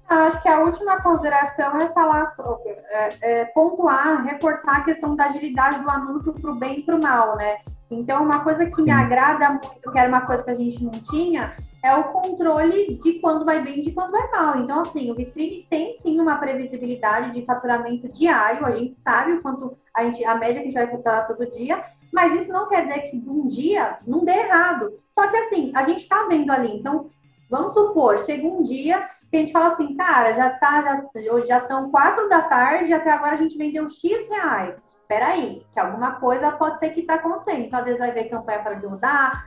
[0.10, 5.26] Acho que a última consideração é falar sobre, é, é, pontuar, reforçar a questão da
[5.26, 7.58] agilidade do anúncio para o bem e para o mal, né?
[7.92, 10.92] Então, uma coisa que me agrada muito, que era uma coisa que a gente não
[10.92, 14.58] tinha, é o controle de quando vai bem e de quando vai mal.
[14.58, 19.42] Então, assim, o Vitrine tem sim uma previsibilidade de faturamento diário, a gente sabe o
[19.42, 22.68] quanto a, gente, a média que a gente vai faturar todo dia, mas isso não
[22.68, 24.94] quer dizer que de um dia não dê errado.
[25.18, 26.78] Só que, assim, a gente está vendo ali.
[26.78, 27.10] Então,
[27.50, 30.82] vamos supor, chega um dia que a gente fala assim, cara, já tá,
[31.14, 34.76] já, já são quatro da tarde, até agora a gente vendeu X reais
[35.10, 37.66] peraí, que alguma coisa pode ser que está acontecendo.
[37.66, 38.88] Então, às vezes vai ver campanha para de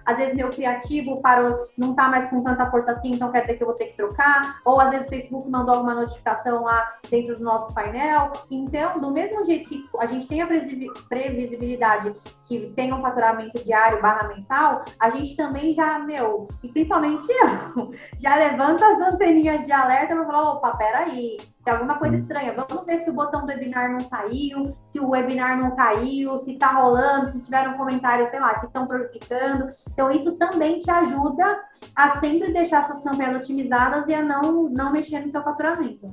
[0.05, 3.55] às vezes meu criativo parou, não está mais com tanta força assim, então quer dizer
[3.55, 6.95] que eu vou ter que trocar, ou às vezes o Facebook mandou alguma notificação lá
[7.09, 8.33] dentro do nosso painel.
[8.51, 12.13] Então, do mesmo jeito que a gente tem a previsibilidade
[12.47, 17.93] que tem um faturamento diário barra mensal, a gente também já, meu, e principalmente eu,
[18.19, 21.37] já levanta as anteninhas de alerta e fala, opa, peraí,
[21.71, 22.23] alguma coisa uhum.
[22.23, 22.55] estranha.
[22.55, 26.53] Vamos ver se o botão do webinar não saiu, se o webinar não caiu, se
[26.53, 29.71] está rolando, se tiveram comentários, sei lá, que estão prejudicando.
[29.93, 31.61] Então, isso também te ajuda
[31.95, 36.13] a sempre deixar suas campanhas otimizadas e a não, não mexer no seu faturamento.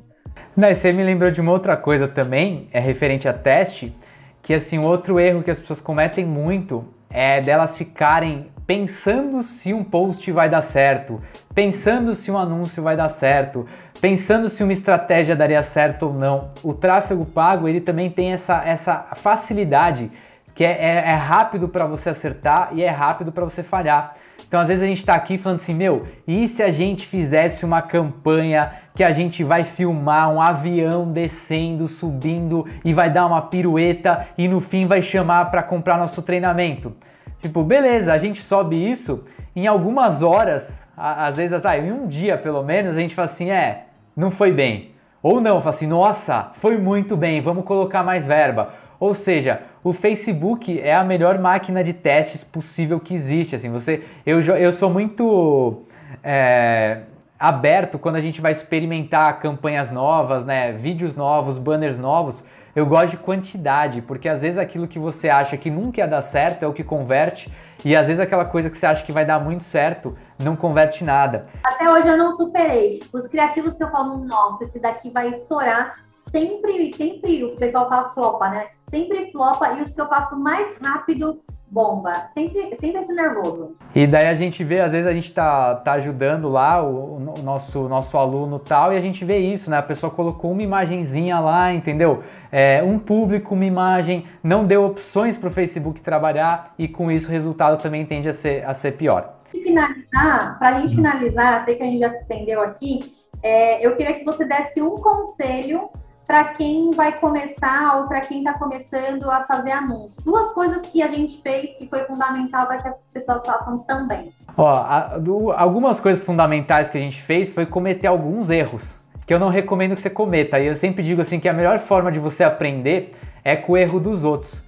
[0.55, 3.95] Não, você me lembrou de uma outra coisa também, é referente a teste,
[4.41, 9.83] que assim, outro erro que as pessoas cometem muito é delas ficarem pensando se um
[9.83, 11.19] post vai dar certo,
[11.55, 13.65] pensando se um anúncio vai dar certo,
[13.99, 16.51] pensando se uma estratégia daria certo ou não.
[16.61, 20.11] O tráfego pago ele também tem essa, essa facilidade
[20.53, 24.15] que é, é, é rápido para você acertar e é rápido para você falhar.
[24.47, 27.65] Então, às vezes a gente está aqui falando assim, meu, e se a gente fizesse
[27.65, 33.41] uma campanha que a gente vai filmar um avião descendo, subindo e vai dar uma
[33.41, 36.95] pirueta e no fim vai chamar para comprar nosso treinamento?
[37.41, 39.23] Tipo, beleza, a gente sobe isso
[39.55, 43.49] em algumas horas, às vezes, ah, em um dia pelo menos, a gente fala assim,
[43.49, 43.85] é,
[44.15, 44.91] não foi bem.
[45.21, 48.73] Ou não, fala assim, nossa, foi muito bem, vamos colocar mais verba.
[48.99, 53.55] Ou seja, o Facebook é a melhor máquina de testes possível que existe.
[53.55, 55.83] Assim, você, eu, eu sou muito
[56.23, 56.99] é,
[57.39, 62.43] aberto quando a gente vai experimentar campanhas novas, né, vídeos novos, banners novos,
[62.75, 66.21] eu gosto de quantidade, porque às vezes aquilo que você acha que nunca ia dar
[66.21, 67.51] certo é o que converte,
[67.83, 71.03] e às vezes aquela coisa que você acha que vai dar muito certo não converte
[71.03, 71.45] nada.
[71.63, 73.01] Até hoje eu não superei.
[73.13, 75.99] Os criativos que eu falo, nossa, esse daqui vai estourar,
[76.29, 78.67] sempre, sempre o pessoal fala flopa, né?
[78.89, 81.41] Sempre flopa, e os que eu faço mais rápido
[81.71, 83.75] bomba, sempre, sempre esse nervoso.
[83.93, 87.43] E daí a gente vê, às vezes a gente tá, tá ajudando lá o, o,
[87.43, 89.77] nosso, nosso aluno tal, e a gente vê isso, né?
[89.77, 92.23] A pessoa colocou uma imagenzinha lá, entendeu?
[92.51, 97.27] É, um público, uma imagem, não deu opções para o Facebook trabalhar, e com isso
[97.27, 99.35] o resultado também tende a ser, a ser pior.
[99.53, 103.85] E finalizar, para a gente finalizar, sei que a gente já se estendeu aqui, é,
[103.85, 105.89] eu queria que você desse um conselho
[106.29, 110.11] para quem vai começar ou para quem está começando a fazer anúncio?
[110.23, 114.31] Duas coisas que a gente fez que foi fundamental para que essas pessoas façam também.
[114.55, 119.33] Ó, a, do, algumas coisas fundamentais que a gente fez foi cometer alguns erros que
[119.33, 120.59] eu não recomendo que você cometa.
[120.59, 123.77] E eu sempre digo assim que a melhor forma de você aprender é com o
[123.77, 124.61] erro dos outros.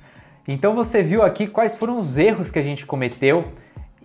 [0.47, 3.45] Então você viu aqui quais foram os erros que a gente cometeu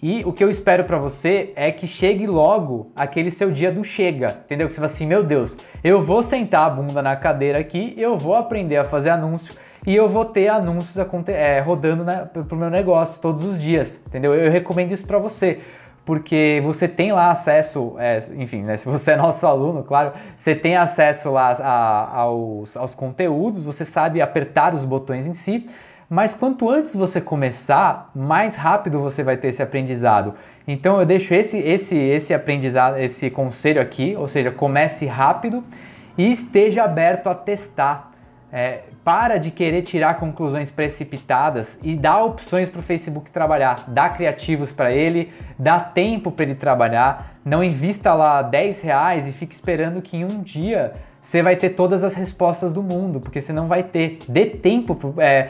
[0.03, 3.83] e o que eu espero para você é que chegue logo aquele seu dia do
[3.83, 4.67] chega, entendeu?
[4.67, 8.19] Que você fala assim, meu Deus, eu vou sentar a bunda na cadeira aqui, eu
[8.19, 9.55] vou aprender a fazer anúncio
[9.87, 10.97] e eu vou ter anúncios
[11.29, 14.35] é, rodando na, pro meu negócio todos os dias, entendeu?
[14.35, 15.61] Eu recomendo isso para você,
[16.05, 20.55] porque você tem lá acesso, é, enfim, né, se você é nosso aluno, claro, você
[20.55, 25.69] tem acesso lá a, aos, aos conteúdos, você sabe apertar os botões em si,
[26.09, 30.35] mas quanto antes você começar, mais rápido você vai ter esse aprendizado.
[30.67, 35.65] Então eu deixo esse esse esse aprendizado, esse conselho aqui, ou seja, comece rápido
[36.17, 38.13] e esteja aberto a testar.
[38.53, 44.09] É, para de querer tirar conclusões precipitadas e dá opções para o Facebook trabalhar, dá
[44.09, 49.53] criativos para ele, dá tempo para ele trabalhar, não invista lá 10 reais e fique
[49.53, 50.95] esperando que em um dia
[51.27, 54.21] você vai ter todas as respostas do mundo, porque você não vai ter.
[54.29, 54.95] Dê tempo.
[54.95, 55.49] Pro, é,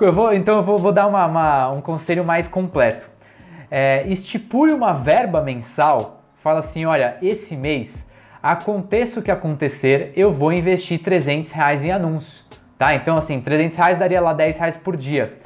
[0.00, 3.08] eu vou, então eu vou, vou dar uma, uma, um conselho mais completo.
[3.70, 6.24] É, estipule uma verba mensal.
[6.42, 8.04] Fala assim: olha, esse mês,
[8.42, 12.44] aconteça o que acontecer, eu vou investir 300 reais em anúncio.
[12.76, 12.92] Tá?
[12.96, 15.38] Então, assim, 300 reais daria lá 10 reais por dia.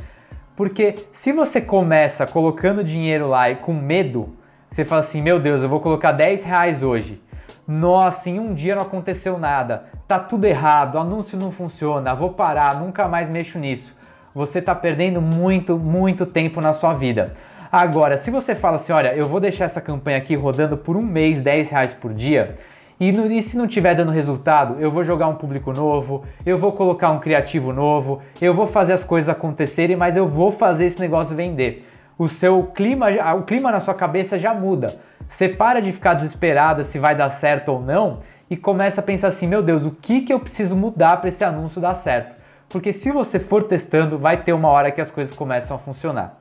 [0.57, 4.39] Porque se você começa colocando dinheiro lá e com medo,
[4.71, 7.21] você fala assim: meu Deus, eu vou colocar 10 reais hoje
[7.67, 12.79] nossa, em um dia não aconteceu nada, tá tudo errado, anúncio não funciona, vou parar,
[12.79, 13.97] nunca mais mexo nisso.
[14.35, 17.35] Você está perdendo muito, muito tempo na sua vida.
[17.73, 21.03] Agora, se você fala assim, olha, eu vou deixar essa campanha aqui rodando por um
[21.03, 22.57] mês, 10 reais por dia,
[22.99, 26.59] e, no, e, se não estiver dando resultado, eu vou jogar um público novo, eu
[26.59, 30.87] vou colocar um criativo novo, eu vou fazer as coisas acontecerem, mas eu vou fazer
[30.87, 31.87] esse negócio vender.
[32.17, 34.99] O seu clima, o clima na sua cabeça já muda.
[35.29, 39.29] Você para de ficar desesperada se vai dar certo ou não e começa a pensar
[39.29, 42.37] assim: meu Deus, o que, que eu preciso mudar para esse anúncio dar certo?
[42.69, 46.41] Porque se você for testando, vai ter uma hora que as coisas começam a funcionar.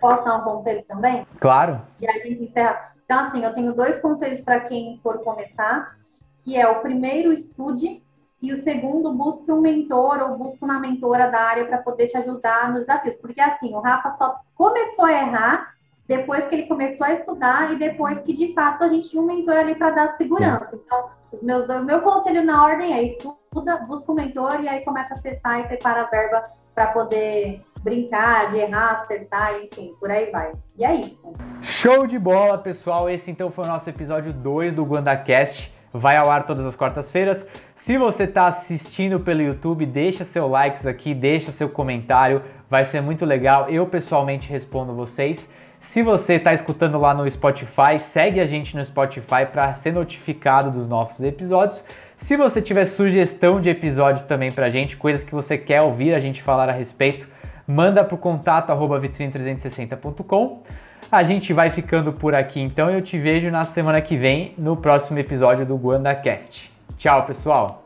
[0.00, 1.26] Posso dar um conselho também?
[1.38, 1.80] Claro.
[2.00, 2.92] E a gente encerra.
[3.04, 5.96] Então, assim, eu tenho dois conselhos para quem for começar,
[6.42, 8.02] que é o primeiro, estude,
[8.40, 12.16] e o segundo, busque um mentor ou busque uma mentora da área para poder te
[12.16, 13.16] ajudar nos desafios.
[13.16, 15.74] Porque, assim, o Rafa só começou a errar
[16.10, 19.26] depois que ele começou a estudar e depois que de fato a gente tinha um
[19.26, 20.68] mentor ali para dar segurança.
[20.74, 24.84] Então, os meus, o meu conselho na ordem é estuda, busca um mentor e aí
[24.84, 26.42] começa a testar e separa a verba
[26.74, 30.52] para poder brincar, de errar, acertar, enfim, por aí vai.
[30.76, 31.32] E é isso.
[31.62, 33.08] Show de bola, pessoal.
[33.08, 35.72] Esse então foi o nosso episódio 2 do GuandaCast.
[35.92, 37.46] Vai ao ar todas as quartas-feiras.
[37.72, 43.00] Se você está assistindo pelo YouTube, deixa seu likes aqui, deixa seu comentário, vai ser
[43.00, 43.68] muito legal.
[43.68, 45.48] Eu pessoalmente respondo vocês.
[45.80, 50.70] Se você está escutando lá no Spotify, segue a gente no Spotify para ser notificado
[50.70, 51.82] dos novos episódios.
[52.16, 56.14] Se você tiver sugestão de episódios também para a gente, coisas que você quer ouvir
[56.14, 57.26] a gente falar a respeito,
[57.66, 60.62] manda para o contato vitrine360.com.
[61.10, 64.76] A gente vai ficando por aqui então eu te vejo na semana que vem no
[64.76, 66.70] próximo episódio do GuandaCast.
[66.98, 67.82] Tchau, pessoal!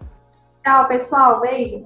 [0.64, 1.40] Tchau, pessoal.
[1.40, 1.84] Beijo.